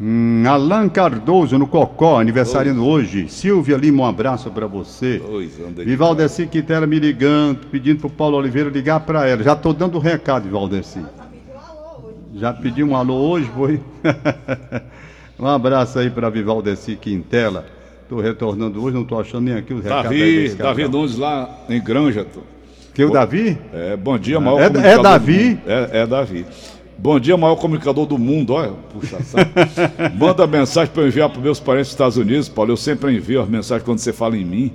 hum, 0.00 0.42
Alan 0.48 0.88
Cardoso 0.88 1.56
no 1.58 1.68
Cocó, 1.68 2.18
aniversariando 2.18 2.84
hoje. 2.84 3.28
Silvia 3.28 3.76
Lima, 3.76 4.02
um 4.02 4.06
abraço 4.06 4.50
para 4.50 4.66
você. 4.66 5.18
Dois 5.18 5.56
anos 5.60 5.78
aí. 5.78 5.84
Vivaldeci 5.84 6.46
Quintela 6.48 6.88
me 6.88 6.98
ligando, 6.98 7.68
pedindo 7.68 8.00
pro 8.00 8.10
Paulo 8.10 8.36
Oliveira 8.36 8.68
ligar 8.68 8.98
para 9.00 9.28
ela. 9.28 9.44
Já 9.44 9.54
tô 9.54 9.72
dando 9.72 10.00
recado, 10.00 10.42
Vivaldeci. 10.42 10.98
Já 12.34 12.52
pedi 12.52 12.82
um 12.82 12.96
alô 12.96 13.14
hoje, 13.14 13.48
foi? 13.54 13.80
um 15.38 15.46
abraço 15.46 15.98
aí 15.98 16.10
para 16.10 16.28
Vivaldeci 16.30 16.96
Quintela. 16.96 17.66
Tô 18.08 18.20
retornando 18.20 18.82
hoje, 18.82 18.94
não 18.94 19.04
tô 19.04 19.18
achando 19.18 19.44
nem 19.44 19.54
aqui 19.54 19.72
os 19.72 19.82
recados 19.82 20.04
Davi. 20.10 20.48
Davi 20.54 20.88
Nunes 20.88 21.16
lá 21.16 21.48
em 21.68 21.82
Granja, 21.82 22.24
Tom. 22.24 22.42
Que 22.92 23.04
o 23.04 23.10
Davi? 23.10 23.58
É, 23.72 23.96
bom 23.96 24.16
dia, 24.18 24.38
maior 24.38 24.60
É- 24.60 24.64
é 24.64 24.68
comunicador 24.68 24.96
do 24.98 25.02
Davi? 25.02 25.58
É, 25.66 25.90
é 26.00 26.06
Davi. 26.06 26.46
Bom 26.96 27.18
dia, 27.18 27.36
maior 27.36 27.56
comunicador 27.56 28.06
do 28.06 28.16
mundo. 28.16 28.52
Olha, 28.52 28.72
puxa 28.92 29.20
saco. 29.22 29.50
Manda 30.16 30.46
mensagem 30.46 30.92
para 30.92 31.02
eu 31.02 31.08
enviar 31.08 31.28
para 31.28 31.40
meus 31.40 31.58
parentes 31.58 31.88
dos 31.88 31.94
Estados 31.94 32.16
Unidos, 32.16 32.48
Paulo. 32.48 32.70
Eu 32.72 32.76
sempre 32.76 33.12
envio 33.12 33.42
as 33.42 33.48
mensagens 33.48 33.84
quando 33.84 33.98
você 33.98 34.12
fala 34.12 34.36
em 34.36 34.44
mim. 34.44 34.72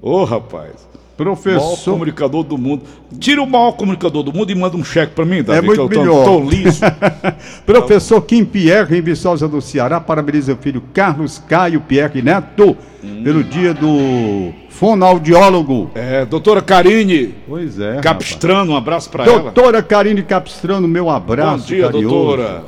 Ô, 0.00 0.24
rapaz. 0.24 0.88
Maior 1.18 1.34
Professor. 1.36 1.92
comunicador 1.92 2.44
do 2.44 2.56
mundo. 2.56 2.82
Tira 3.18 3.42
o 3.42 3.46
maior 3.46 3.72
comunicador 3.72 4.22
do 4.22 4.32
mundo 4.32 4.50
e 4.52 4.54
manda 4.54 4.76
um 4.76 4.84
cheque 4.84 5.14
para 5.14 5.24
mim, 5.24 5.42
Davi, 5.42 5.58
É 5.58 5.62
muito 5.62 5.74
que 5.76 5.80
eu 5.80 5.88
tô, 5.88 6.00
melhor. 6.00 6.24
tô 6.24 6.40
liso. 6.48 6.80
Professor 7.66 8.20
Kim 8.22 8.44
Pierre, 8.44 8.96
em 8.96 9.00
Viçosa 9.02 9.48
do 9.48 9.60
Ceará, 9.60 10.00
parabeniza 10.00 10.52
o 10.52 10.56
filho 10.56 10.82
Carlos 10.94 11.38
Caio 11.48 11.80
Pierre 11.80 12.22
Neto 12.22 12.76
pelo 13.24 13.42
dia 13.42 13.74
do 13.74 14.52
fonoaudiólogo. 14.70 15.90
É, 15.94 16.24
doutora 16.24 16.62
Karine 16.62 17.34
Pois 17.48 17.78
é. 17.80 17.96
Capistrano, 18.00 18.72
um 18.72 18.76
abraço 18.76 19.10
para 19.10 19.24
rapaz. 19.24 19.40
ela. 19.42 19.50
Doutora 19.52 19.82
Karine 19.82 20.22
Capistrano, 20.22 20.86
meu 20.86 21.10
abraço. 21.10 21.62
Bom 21.64 21.66
dia, 21.66 21.86
carinhoso. 21.86 22.14
doutora. 22.14 22.64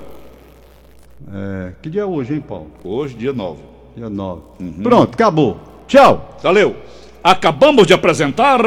É, 1.32 1.72
que 1.80 1.88
dia 1.88 2.02
é 2.02 2.04
hoje, 2.04 2.34
hein, 2.34 2.40
Paulo? 2.46 2.66
Hoje, 2.82 3.14
dia 3.14 3.32
9. 3.32 3.58
Dia 3.96 4.10
9. 4.10 4.40
Uhum. 4.60 4.72
Pronto, 4.82 5.14
acabou. 5.14 5.58
Tchau. 5.86 6.36
Valeu. 6.42 6.74
Acabamos 7.22 7.86
de 7.86 7.92
apresentar. 7.92 8.62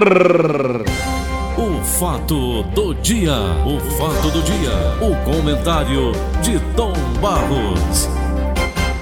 O 1.58 1.84
fato 1.84 2.62
do 2.76 2.94
dia. 2.94 3.34
O 3.66 3.80
fato 3.98 4.30
do 4.30 4.44
dia. 4.44 4.70
O 5.02 5.16
comentário 5.26 6.12
de 6.44 6.60
Tom 6.76 6.94
Barros. 7.20 8.08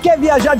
Quer 0.02 0.18
viajar 0.18 0.56
de 0.56 0.60